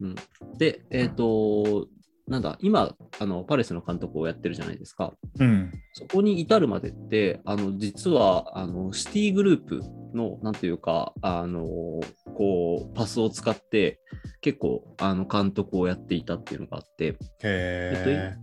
[0.00, 0.14] うん
[0.58, 1.88] で、えーっと、
[2.26, 5.12] なんだ、今、あの、パレスの監督をやってるじゃないですか。
[5.38, 5.72] うん。
[5.92, 9.82] そこに至るまでって、あの、実は、あの、シティグループ
[10.14, 12.00] の、なんていうか、あの、
[12.34, 14.00] こう、パスを使って、
[14.40, 18.36] 結構、あの、監督をやっていたっていうのがあって、へ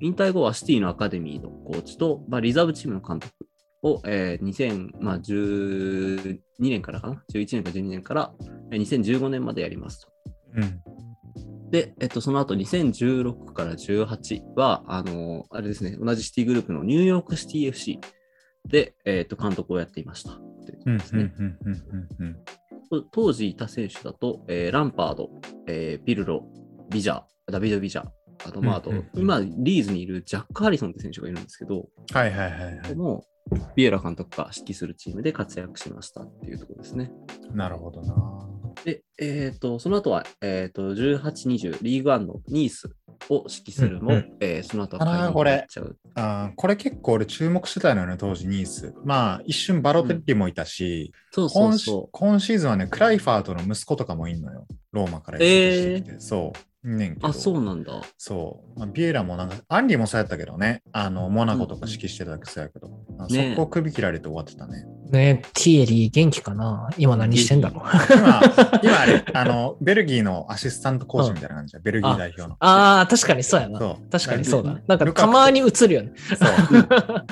[0.00, 3.32] 引退後はシティのアカデミーのコーチと、まあ、リザーブチームの監督
[3.82, 8.32] を、えー2012年からかな ?11 年か12年から
[8.70, 10.08] えー2015年までやりますと。
[10.56, 10.60] え。
[10.60, 11.70] うん。
[11.70, 18.00] で、えっと、その後2016から18は、あのあれですね、同じシティグループのニューヨークシティ FC
[18.66, 20.40] で、えっと、監督をやっていました。
[20.66, 20.94] ということうん。
[20.94, 20.98] うん。
[20.98, 25.30] ですね当時いた選手だと、えーランパード、
[25.66, 26.44] えーピルロ、
[26.90, 28.08] ビジャー、ダビド・ビジャー、
[28.46, 32.94] あと、まあ、あと、今、リーズにいるジャック・ハリソンって選手がいるんですけど、はいはいはいはい。
[32.94, 33.24] も
[33.74, 37.12] ビエラ監督が指揮するチームで活躍しましたっていうところですね。
[37.52, 38.14] なるほどな。
[38.84, 42.90] で、えっ、と、その後は、えっ、と、18、20、リーグワンのニース
[43.28, 45.96] を指揮するも、うんうんえーその後はあら解任これになっちゃう。
[46.14, 48.94] あーこれ結構俺注目してたのよね、当時ニース。
[49.04, 54.66] まあ、一瞬バロテッリもいたし、そうそう今シーズンはね、クライファーとの息子とかもいんのよ。
[54.92, 56.20] ローマから移籍してきて。
[56.20, 56.52] そ
[56.84, 56.88] う。
[56.88, 57.20] いんねんけう。
[57.22, 57.28] ど。
[57.28, 58.00] あ、そうなんだ。
[58.16, 58.78] そう。
[58.78, 60.82] まあ、ビエラもなんか、アンリもそうやったけどね。
[60.92, 62.88] あの、モナコとか指揮してただけそうやけど。
[63.18, 64.84] あねそこ首切られて終わってたね。
[64.84, 66.90] ねティエリー元気かな？
[66.98, 67.84] 今何してんだろう？
[68.12, 68.40] 今、
[68.82, 71.80] 今あれ、あの、ベルギーのアシスタントコーチみたいな感じだ。
[71.80, 72.56] ベルギー代表の。
[72.60, 73.78] ああ、確かにそうやな。
[74.10, 74.82] 確かにそうだル。
[74.86, 76.12] なんかたまに映るよね。
[76.36, 76.48] そう。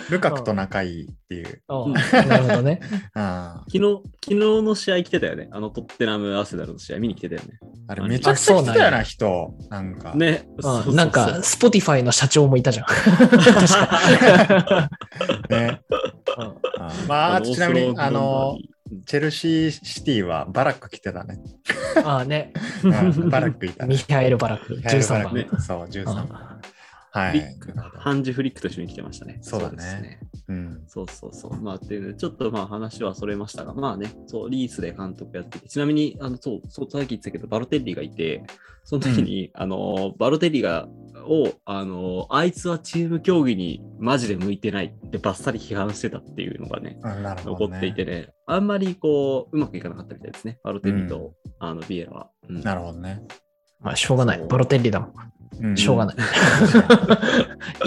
[0.11, 1.62] ルカクと仲いいっていう。
[1.68, 2.81] うんなるほどね。
[3.14, 5.49] あ昨日、昨日の試合来てたよね。
[5.51, 7.49] あのトッテナム・アーセナルの試合見に来てたよね。
[7.62, 9.55] ーあれ、めちゃくちゃ来てたよな、人。
[9.70, 10.14] なんか。
[10.14, 10.47] ね。
[10.93, 12.87] なんか、 Spotify の社長もいたじゃん。
[15.51, 15.81] ね。
[17.09, 18.59] まあ、ちなみに、あの、
[18.91, 21.39] ブチェルシーシティはバラック来てたね。
[22.05, 22.53] ああね。
[22.83, 23.87] うんバラックいた。
[23.87, 25.35] ミハエル・バラク、13番。
[25.35, 26.29] ねそう、13番。
[26.31, 26.61] あ
[27.15, 27.59] はいフリッ。
[27.59, 29.39] クハンジ・フリックと一緒に来てましたね。
[29.41, 29.83] そうだねで
[30.39, 30.83] すうん。
[30.89, 31.57] そうそうそう。
[31.61, 38.43] まあ、っていうね、ちょっとまあ話はそれましたが、まあね、そう、リースで監督やってて、ちなみに、あの、そう、そう、さっき言ってたけど、バロテッリがいて、
[38.85, 40.89] その時に、あの、バロテッリが、
[41.25, 47.77] を、あの、あいつはチーム競技にマジで向いてないってバッサリ批判してたっていうのがね、あなるほ残。
[47.77, 52.31] っていてね、あんまりこう、うまくいかなかったみたいですね、バロテッリと、あの、ビエラは。
[52.49, 53.22] うんなるほどね。
[53.81, 54.47] まあ、しょうがない。
[54.47, 55.12] バロテッリだもん。
[55.61, 56.17] うんしょうがない。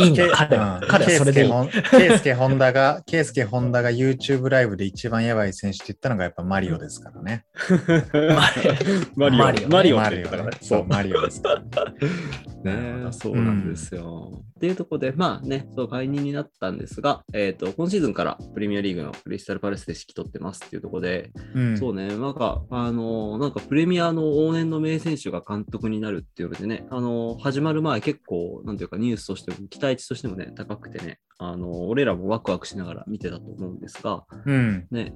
[0.03, 0.81] いいんだ、彼は。
[0.87, 1.51] 彼はそれでいい。
[1.91, 7.45] ケイスケ・ホンダが、ケイスケ・ホンダが YouTube ライブで一番やばい選手って言ったのがやっぱマリオですからね。
[9.15, 10.43] マリオ、マリオねマリオっマリオね。。
[10.43, 11.93] ねそう、マリオですから
[12.63, 13.03] ね。
[13.05, 14.43] ねそうなんですよ。
[14.57, 34.85] っていうところで、まあね、そう、解任になったんですが、えっ、と、今シーズンからプレミアリーグのクリスタルパレスで指揮取ってますっていうところで、うんそうね、なんか、あのーなんかプレミアの往年の名選手が監督になるっていうのでね、あのー始まる前結構、なんていうかニュースとしても、期待値としてもね、高くてね、あのー俺らもワクワクしながら見てたと思うんですが、うん。
[34.91, 35.11] ね、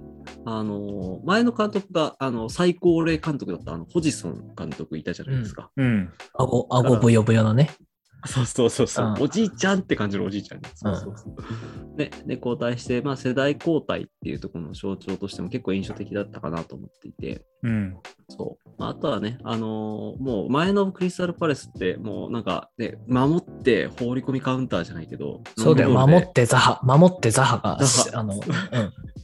[0.46, 5.70] あのー前の監督が、あの、最高齢監督だった、あの、ホジソン監督いたじゃないですか。
[5.78, 6.12] うん。
[6.34, 7.70] 顎、顎ブヨブヨのね。
[8.26, 9.24] そうそうそうそう、うん。
[9.24, 10.62] おじいちゃんって感じのおじいちゃん。
[10.62, 10.70] ね。
[10.76, 11.98] そうそうそう。
[11.98, 17.98] で、で交代して、まあ、世代交代っていうところの象徴としても結構印象的だったかなと思っていて、うん。
[18.30, 18.70] そう。
[18.78, 27.78] まあ、あとはね、あのーもう前のクリスタルパレスって、もうなんかね、守って放り込みカウンターじゃないけど、そうだよ、守ってザハ、守ってザハが、
[28.14, 28.42] あの、うん、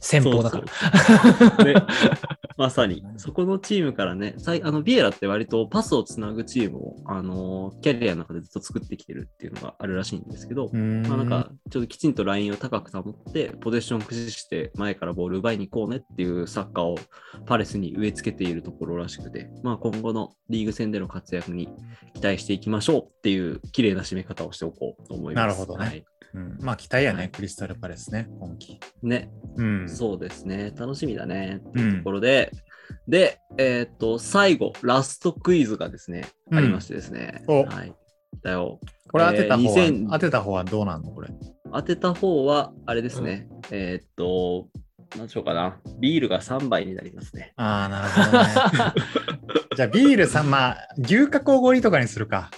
[0.00, 0.66] 先方だから。
[0.68, 1.64] そうそう。
[1.64, 1.74] ね。
[2.56, 16.98] まさに、そこのチームからね、さいあのビエラって割とパスをつなぐチームを、あのーキャリアの中でずっと作ってきてるっていうのがあるらしいんですけど、うんまあ、なんか、ちょっときちんとラインを高く保って、ポゼッションを駆使して前からボール奪いに行こうねっていうサッカーを
[17.46, 21.68] パレスに植え付けているところらしくて、まあ、今後のリーグ戦での活躍に
[22.14, 25.46] 期待していきましょうっていう綺麗な締め方をしておこうと思います。
[25.46, 28.78] なるほどねはいうんまあ期待やね、はいクリスタルパレスね、今季。
[29.02, 29.88] ね、うん。
[29.88, 30.72] そうですね。
[30.76, 31.60] 楽しみだね。
[31.66, 32.50] っていうところで、
[33.06, 37.42] で、えーっと、最後、ラストクイズがですね、うんありましてですね。
[37.46, 37.94] おはい。
[38.48, 38.80] だよ。
[39.10, 41.10] これ当てた方は、えー2000当てた方はどうなんの？
[41.12, 41.28] これ。
[41.72, 43.46] 当てた方は、あれですね。
[43.70, 44.68] えーっと、
[45.18, 45.76] 何しようかな。
[46.00, 47.52] ビールが3杯になりますね。
[47.56, 48.92] ああ、なるほどね。
[49.76, 52.50] じゃあビールさん、まあ、牛角おごりとかにするか。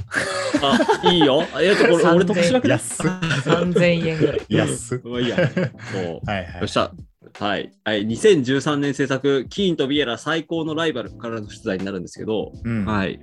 [0.63, 1.45] あ、いいよ。
[1.55, 3.07] あえっと、これ、俺得しなくな安っ。
[3.07, 4.41] 3000円ぐらい。
[4.49, 5.01] 安っ。
[5.21, 5.37] いや。
[5.37, 6.21] そう。
[6.27, 6.67] はいはいよっ。
[6.67, 6.91] しゃ。
[7.39, 7.73] はい。
[7.85, 8.07] はい。
[8.07, 12.85] 2013年制作、キーンとビエラ最高のライバルからの出題になるんですけど、うん。
[12.85, 13.21] はい。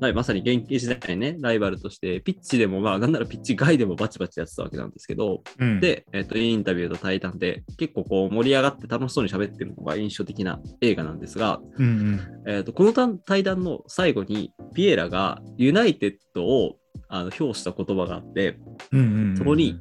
[0.00, 12.20] はい、まさに現役時代にね、ライバルとして、ピッチでも、まあ、なんならピッチ外でもバチバチやってたわけなんですけど、うん、で、えっ、と、インタビューと対談で、結構こう盛り上がって楽しそうに喋ってるのが印象的な映画なんですが、うんうん。
[12.46, 16.76] えっ、と、このた対談の最後に、ピエラがユナイテッドを
[17.08, 18.58] あの表した言葉があって、
[18.92, 19.80] うんうんうんそこに、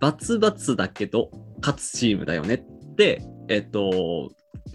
[0.00, 4.30] バツバツだけど、勝つチームだよねって、えっ、と、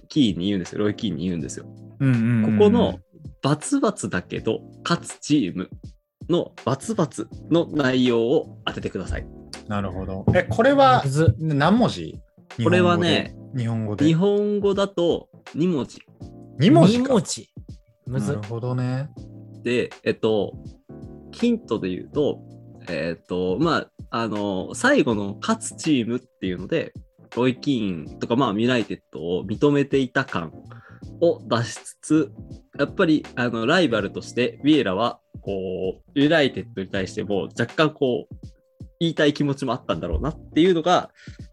[0.07, 0.79] キーに言うんですよ。
[0.79, 1.65] ロイ・キーに言うんですよ。
[1.99, 2.99] うんうんうんここの、
[3.41, 5.69] バツバツだけど勝つチーム
[6.29, 9.27] のバツバツの内容を当ててください。
[9.67, 10.25] なるほど。
[10.33, 11.03] え、これは
[11.39, 12.19] 何文字？
[12.63, 14.05] これはね、日本語で？
[14.05, 16.01] 日日本本語だと2文字
[16.59, 17.49] 2文字2か文字。
[18.05, 18.47] むずなる。
[18.47, 19.09] ほどね。
[19.63, 20.53] で、えっと、
[21.31, 22.39] ヒントで言うと、
[22.89, 26.93] えっと、まあ、あの、最後の勝つチームっていうので、
[27.35, 30.51] ロイ・キーンとか、まあ、ユナイテッドを認めていた感
[31.21, 32.31] を出しつつ、
[32.77, 38.35] やっぱり、あの、ライバルとして、ビエラは、こう、ユナイテッドに対しても、若干こう、
[38.99, 41.09] 言いたい気持ちもあったんだろうなっていうのが、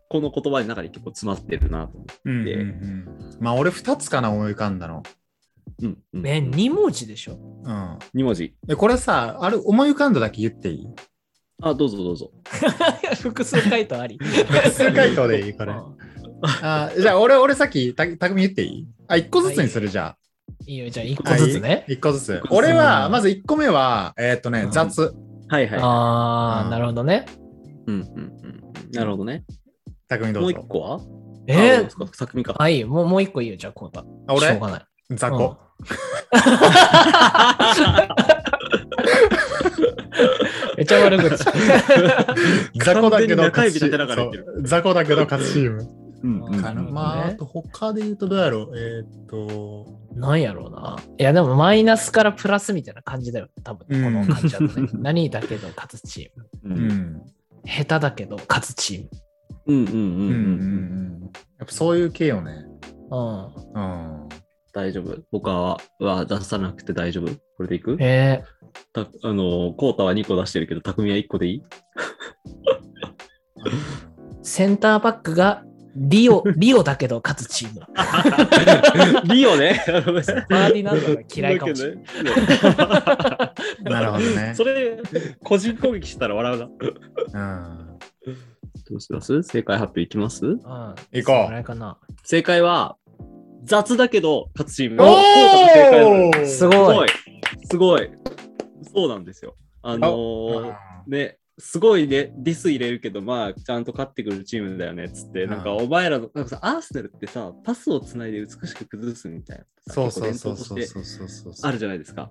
[0.08, 2.22] この言葉の中に結構詰まってるなと思って。
[2.24, 3.36] うんうんうん。
[3.40, 5.02] まあ、俺2つかな、思い浮かんだの。
[5.80, 6.26] うん、うん。
[6.26, 7.98] え、2文字でしょうん。
[8.14, 8.54] 2文字。
[8.66, 10.86] で、これさ、あれ、思い浮かんだだけ言っていい？
[11.60, 12.30] あ、どうぞどうぞ。
[13.20, 14.16] 複数回答あり。
[14.18, 15.72] 複数回答でいいこれ。
[16.62, 18.86] あじゃあ、俺、俺さっき、たたくみ言っていい？
[19.08, 20.14] あ、1個ずつにするじゃ
[20.66, 21.30] いいよ、じゃあ1あ。
[21.32, 21.84] 個ずつね。
[21.88, 22.40] 1個ずつ一。
[22.42, 25.12] 個ずつ俺は、まず1個目は、えーっとねう、ん雑。
[25.48, 25.80] はいはい。
[25.82, 27.26] ああ、うんなるほどね。
[27.86, 28.32] うんうんうんうん。
[28.92, 29.42] なるほどね。
[30.08, 30.60] たくみどもううぞ。
[30.60, 31.00] 一個は？
[31.48, 31.78] え？
[31.88, 32.54] ー作品か。
[32.58, 32.84] あ、い。
[32.84, 34.00] もうもう1個いいよ、じゃあ、こうた。
[34.00, 34.82] あしょう俺がない。
[35.16, 35.56] 雑魚。
[40.78, 41.44] めっちゃ悪口。
[42.78, 45.88] 雑魚だけど、勝ち雑魚だけど、勝ちチーム。
[46.22, 48.72] うんうんまあ、ねあと他で言うとどうやろう？
[48.76, 50.96] えーっと、なんやろうな。
[51.16, 53.48] いや、でもマイナスからプラスみたいな感じだよ。
[53.62, 54.88] 多分、この感じだとね。
[54.98, 56.74] 何だけど勝つチーム。
[56.74, 57.22] うんうん。
[57.64, 59.08] 下手だけど勝つチ
[59.66, 60.34] うんうんうんうんうんうんう
[61.18, 61.20] ん。
[61.22, 61.28] や
[61.64, 62.64] っぱそういう系よね。
[63.10, 63.52] ーム。
[63.74, 64.22] うん。
[64.22, 64.28] うん。
[64.78, 65.18] 大丈夫？
[65.32, 67.32] 僕はは出さなくて大丈夫？
[67.56, 67.96] これでいく？
[68.00, 68.44] え
[68.92, 71.62] たあの、コータは2個出してるけど、匠は1個でいい？
[73.64, 75.64] ー、センターバックが
[75.96, 77.80] リオ、リオだけど勝つチーム。
[79.34, 79.82] リオね。
[79.84, 82.04] ファーディナンドが嫌いかもしれない。
[83.82, 85.00] なるほどねそれ、
[85.42, 86.68] 個人攻撃したら笑うな。
[86.68, 87.98] うん。
[88.88, 89.42] どうします？
[89.42, 90.46] 正解発表いきます？
[90.46, 90.58] うん。
[90.60, 91.64] 行こう。
[92.22, 92.96] 正解は、
[93.64, 96.46] 雑だけど、勝つチーム。
[96.46, 97.08] すごい。
[97.70, 98.10] すごい。
[98.94, 99.54] そうなんですよ。
[99.82, 100.74] あのー
[101.06, 109.94] ね、すごいね、ディス入れるけど、まあ、ちゃんと勝ってくるチームだよねっつって、うんなんか、お前らの、なんかさ、アーセナルってさ、パスをつないで美しく崩すみたいなさ。
[109.94, 111.52] そうそうそうそうそう。
[111.62, 112.30] あるじゃないですか。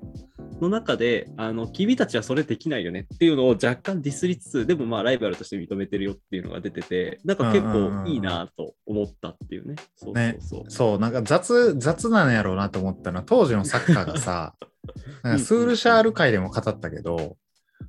[0.62, 9.76] の中で、あの、君たちはそれできないよねっていうのを若干ディスりつつ、でもまあ、ライバルとして認めてるよっていうのが出てて、なんか結構いいなと思ったっていうね。
[9.96, 10.72] そうそうそう。
[10.72, 14.56] そう、なんか雑、雑なんやろうなと思ったのは、当時のサッカーがさ、
[15.22, 17.38] なんかスールシャール界でも語ったけど、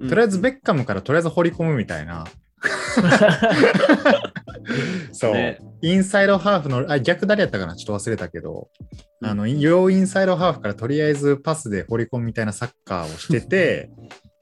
[0.08, 2.24] とりあえずベッカムからとりあえず掘り込むみたいな。
[5.12, 7.76] そう、ねインサイドハーフの、あ、逆誰やったかな？
[7.76, 8.68] ちょっと忘れたけど、
[9.22, 13.90] あの、両インサイドハーフからとりあえずパスで掘り込むみたいなサッカーをしてて、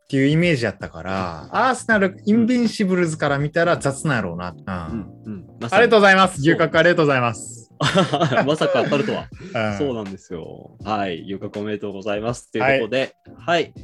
[0.04, 4.54] っていうイメージやったから、アーセナル、インビンシブルズから見たら雑なんやろうな。
[4.90, 6.40] うんうんうんまありがとうございます。
[6.40, 7.70] 牛角ありがとうございます。
[8.46, 9.28] まさか当たるとは。
[9.72, 10.76] うんそうなんですよ。
[10.84, 11.22] はい。
[11.22, 12.50] 牛角おめでとうございます。
[12.50, 13.74] ということで、はい。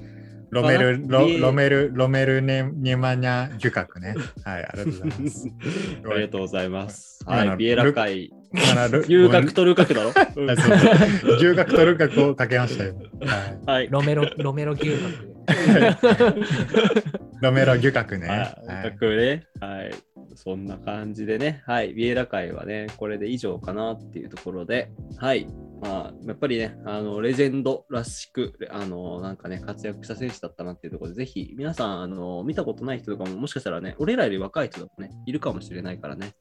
[0.53, 4.14] ロメル、ロロメル、ロメルネニマニャ牛角ね。
[4.44, 5.48] はい、ありがとうございます。
[6.05, 7.24] ありがとうございます。
[7.24, 7.57] はい。
[7.57, 12.94] ビエラ会、今のル牛角とルカクだろ、うんあそうそう牛角とルカクをかけましたよ。
[13.22, 13.88] はいはい。
[13.90, 15.32] ロメロ、ロメロ牛角。
[17.40, 18.28] ロメロ牛角ね。
[18.28, 18.34] は。
[18.34, 19.47] はいいルカクね。
[19.61, 19.95] はい。
[20.34, 21.62] そんな感じでね。
[21.66, 21.93] はい。
[21.95, 25.47] ビエラ会はね、これで以上かなっていうところで、はい。
[25.80, 36.34] まあ、やっぱりね、あの、レジェンドらしく、あの、なんかね、活躍した選手だったなっていうところで、ぜひ、皆さん、あの、見たことない人とかも、もしかしたらね、俺らより若い人だとね、いるかもしれないからね、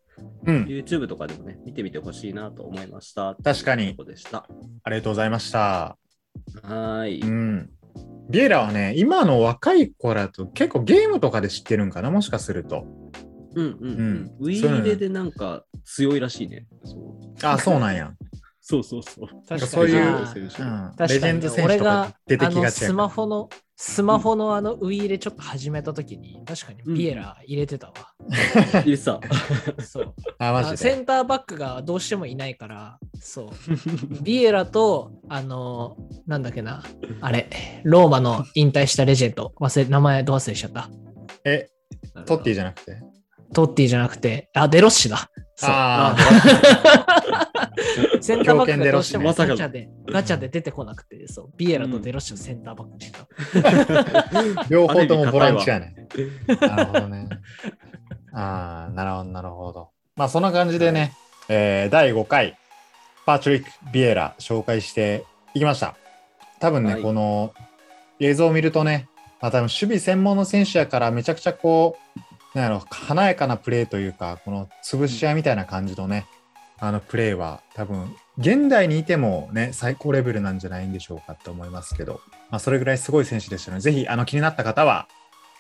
[0.46, 3.36] うん、YouTube とかでもね、見てみてほしいなと思いました。
[3.44, 4.48] 確かにでした。
[4.84, 5.60] ありがとうございました。
[5.60, 7.22] はーい。
[7.22, 7.70] うん。
[8.32, 12.86] ビエラはね、今の若い子らと結構ゲームとかで知ってるんかな、もしかすると。
[13.56, 14.32] うんうんうん。
[14.40, 16.66] ウィーレでなんか強いらしいね。
[16.86, 18.14] そうあ、そうなんや。
[18.72, 19.26] そうそうそう。
[19.26, 20.28] なんか確そういう、うん、レ
[20.98, 27.94] 確かにねジェンド選手とか出てきあのがちやスマかホの、スマホのあのウイイレちょっと始めたときに、確かにビエラ入れてたわ。
[28.86, 29.20] 入れてた。
[29.20, 29.20] ら。
[29.84, 30.14] そう。
[30.40, 30.78] あ、マあジで。
[30.78, 34.24] センターバックがどうしてもいないから、そう。
[34.24, 35.98] ビエラと、あの、
[36.28, 36.84] なんだっけな、
[37.20, 37.50] あれ、
[37.84, 40.90] ローマの引退したレジェンド、忘れ、名前ど忘れしちゃった。
[41.44, 41.68] え、
[42.26, 43.02] トッティじゃなくて？
[43.54, 45.30] トッティじゃなくて、あ、デロッシだ。
[45.56, 45.70] そう。
[45.70, 46.16] あ
[48.22, 51.50] センターバックがどうしてもまさかのガチャで、ガチャで出てこなくて、そう。
[51.58, 54.62] ビエラとデロッシのセンターバックにした。
[54.62, 55.96] あ、 両方ともボランチやね。
[56.60, 57.28] なるほどね。
[58.34, 59.90] ああ、なるほど、なるほど。
[60.16, 61.14] まあ、そんな感じでね、
[61.50, 62.58] えー第5回、
[63.26, 65.96] パトリック・ビエラ紹介していきました。
[66.60, 67.54] 多分ね、はいこの
[68.20, 69.10] 映像を見るとね、
[69.42, 71.98] まあ、多分守備専門の選手やから、めちゃくちゃこ
[72.54, 76.28] う、なんやろ、華やかなプレーというか、この潰し合いみたいな感じのね、
[76.84, 85.08] あのプレーは多分、現代にいてもね、最高レベルなんじゃないんでしょうかと思いますけど、まあ、それぐらいすごい選手でしたので、ぜひあの気になった方は、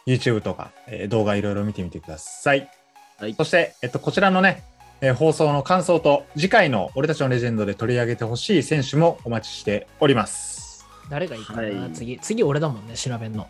[0.08, 2.68] YouTube とか、えー動画いろいろ見てみてください。
[3.20, 4.64] はいそして、えっと、こちらのね、
[5.00, 10.88] えー放送の感想と、次回の俺たちのレジェンドで取り上げてほしい選手もお待ちしております。
[11.12, 12.18] 誰がいいかな、はい次。
[12.18, 13.48] 次俺だもんね、調べんの。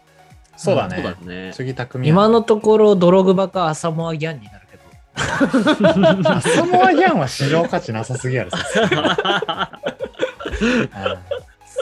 [0.58, 1.46] そうだそうだね。
[1.48, 1.54] ね。
[1.54, 2.06] 次、匠。
[2.06, 4.61] 今のところ、ドログバかアサモアギャンになる。
[5.16, 8.52] アサモアギャンは市場価値なさすぎやろ。
[8.52, 8.94] さすがに
[10.68, 10.92] うん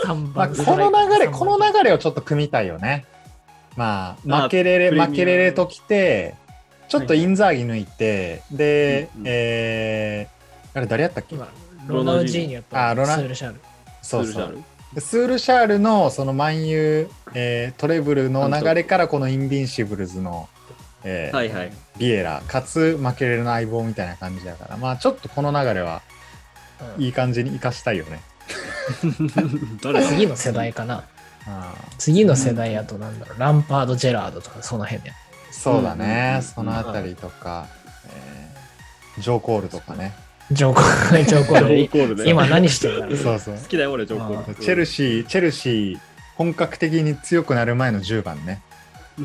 [0.05, 3.05] 3まあ、番この流れ、この流れをちょっと組みたいよね。
[3.75, 6.35] まあ、あマケレレ、マケレレときて、
[6.87, 11.35] ちょっとインザーギ抜いて、で、うんうんえー、あれ誰やったっけ？
[11.35, 11.47] 今
[11.87, 13.59] ロナウジーニョとあロナスールシャール。
[14.01, 14.63] そうそうスールシャール。
[14.95, 20.49] でスールシャールのそのマンU、えートレブルの流れからこのインビンシブルズの、
[21.03, 21.71] えーはいはい。
[21.97, 26.01] ビエラかつマケレレの相棒みたいな感じだからまあちょっとこの流れは
[26.97, 28.21] うんいい感じに生かしたいよね。
[30.07, 31.03] 次の世代かな。
[31.47, 35.09] あ次の世代やとなんだろう、ランパード・ジェラードとかその辺で。
[35.11, 35.13] ー
[35.51, 37.67] そうだうんうんうんね、そのあたりとか、
[38.07, 40.13] えージョー・コールとかね。
[40.51, 43.17] ジョーコール、ジョーコールジョーコールね今何してるんだろう。
[43.17, 43.61] そうそう好。
[43.67, 44.55] きだよ、俺、ジョーコール。
[44.55, 45.99] チェルシー、チェルシー、
[46.35, 48.61] 本格的に強くなる前の10番ね。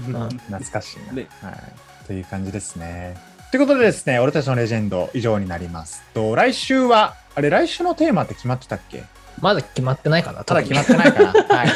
[0.00, 0.28] ー。
[0.38, 1.12] 懐かしいな。
[1.12, 2.06] ねはい。
[2.06, 3.16] という感じですね。
[3.50, 6.02] ということでですね、俺たちのレジェンド以上になります。
[6.12, 9.04] と、来週は、あれ、来週のテーマって決まってたっけ？
[9.40, 10.44] まだ決まってないかな。
[10.44, 11.32] ただ決まってないかな。
[11.56, 11.68] はい。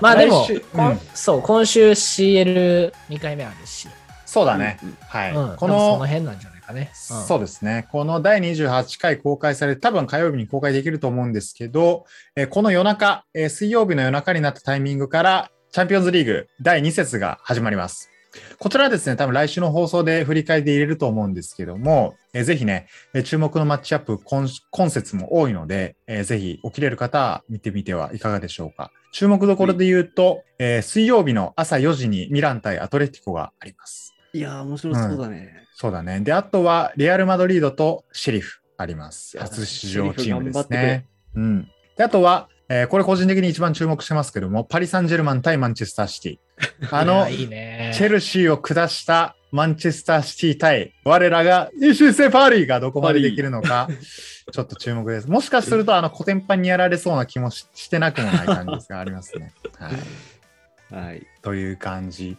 [0.00, 3.88] まあでもうんそう、今週 CL2 回目あるし、
[4.26, 4.78] そうだね。
[4.82, 5.30] うんはい。
[5.34, 6.90] うん、こ多分そのの、辺なんじゃないかね。
[7.10, 7.86] うんそうですね。
[7.92, 18.10] この第28回公開されて、多分火曜日に公開できると思うんですけど、えーこの夜中、えー水曜日の夜中になったタイミングから、チャンピオンズリーグ第2節が始まります。
[18.58, 28.90] こちらはですね、多分来週の放送で振り返りで入れると思うんですけども、えーぜひね、えー注目のマッチアップ今、今節も多いので、えーぜひ起きれる方は見てみてはいかがでしょうか。
[29.12, 34.14] 注目どころで言うと、えー水曜日の朝4時にミラン対アトレティコがあります。
[34.34, 35.54] いやー、面白そうだね。
[35.74, 36.20] そうだね。
[36.20, 39.38] で、あとは、レアル・マドリードとシェリフあります。
[39.38, 41.06] 初出場チームですね。
[41.34, 41.68] うん。
[41.96, 46.38] で、あとは、えーこれ個人的に一番注目してますけども、パリ・サンジェルマン対マンチェスター・シティ。
[46.90, 47.92] あの、いやいいね。
[47.94, 53.88] チェルシーを下したマンチェスター・シティ対我らがイシュセ・パリがどこまでできるのか、
[54.50, 55.28] ちょっと注目です。
[55.28, 59.52] もしかすると、あの、コテンパンにやられそうな気もししてなくもない感じですが、ありますね。
[59.78, 61.04] はい。
[61.04, 61.26] はい。
[61.42, 62.36] という感じ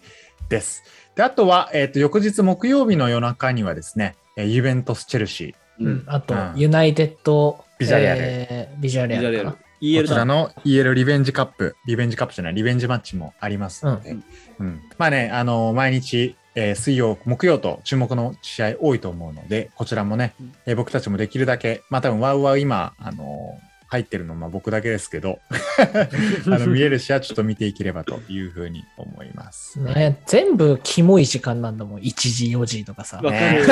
[0.49, 0.83] です。
[1.15, 5.83] で、あとは、えっ、と、翌日木曜日の夜中にはですね、えーユベントス・チェルシー。
[5.85, 9.57] うん、あと、うんユナイテッド、ビジャレアルえービジャレアル。
[9.83, 10.01] EL だ。
[10.03, 14.23] こちらの EL リベンジカップ、リベンジカップじゃない、リベンジマッチもありますので、う
[14.59, 14.81] うんん。
[14.97, 20.53] まあね、あの毎日、えー水曜、木曜と注目の試合多いと思うので、こちらもね、うん。
[20.65, 23.59] えー僕たちもできるだけ、まあ多分ワウワウ今、あの
[23.93, 25.39] 入ってるのまあ僕だけですけど、
[26.47, 29.79] あの見える試合ちょっと見ていければというふうに思います。
[29.79, 31.99] ね、全部キモい時間なんだもん。
[31.99, 33.17] 1時、4時とかさ。
[33.17, 33.65] わかる。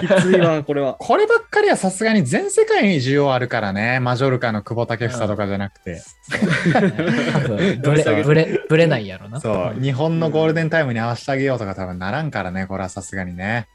[0.00, 0.94] きついわ、これは。
[0.98, 6.02] こればっかりはさすがに全世界に需要あるからね、マジョルカの久保建英とかじゃなくて、
[7.82, 9.40] ブレ、ブレ、ブレないやろな。
[9.40, 13.68] そう、日本のゴールデンタイムに合わせてあげようとか多分ならんからね、これはさすがにね。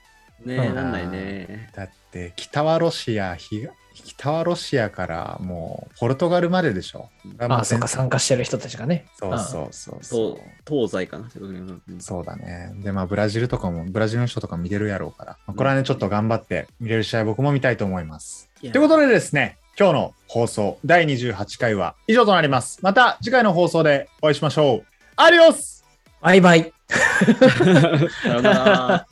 [0.46, 1.70] ねうんなんないね。
[1.74, 3.70] だって北はロシア東
[4.04, 7.10] 北はロシアからもうポルトガルまででしょ。
[7.40, 9.06] ああ、そっか、う参加してる人たちがね。
[9.20, 10.90] そうそうそうそう東。
[10.90, 11.30] 東西かな。
[12.00, 12.72] そうだね。
[12.84, 18.50] で、まあ、ブラジルとかも、ブラジルの人とか見れるやろうから、まあこれはね、ちょっと頑張って見れる試合僕も見たいと思います。
[18.60, 22.80] ということでですね、今日の放送第28回は以上となります。
[22.82, 24.86] また次回の放送でお会いしましょう。
[25.18, 25.86] アディオス
[26.22, 26.74] バイバイ。
[28.24, 29.08] さよなら。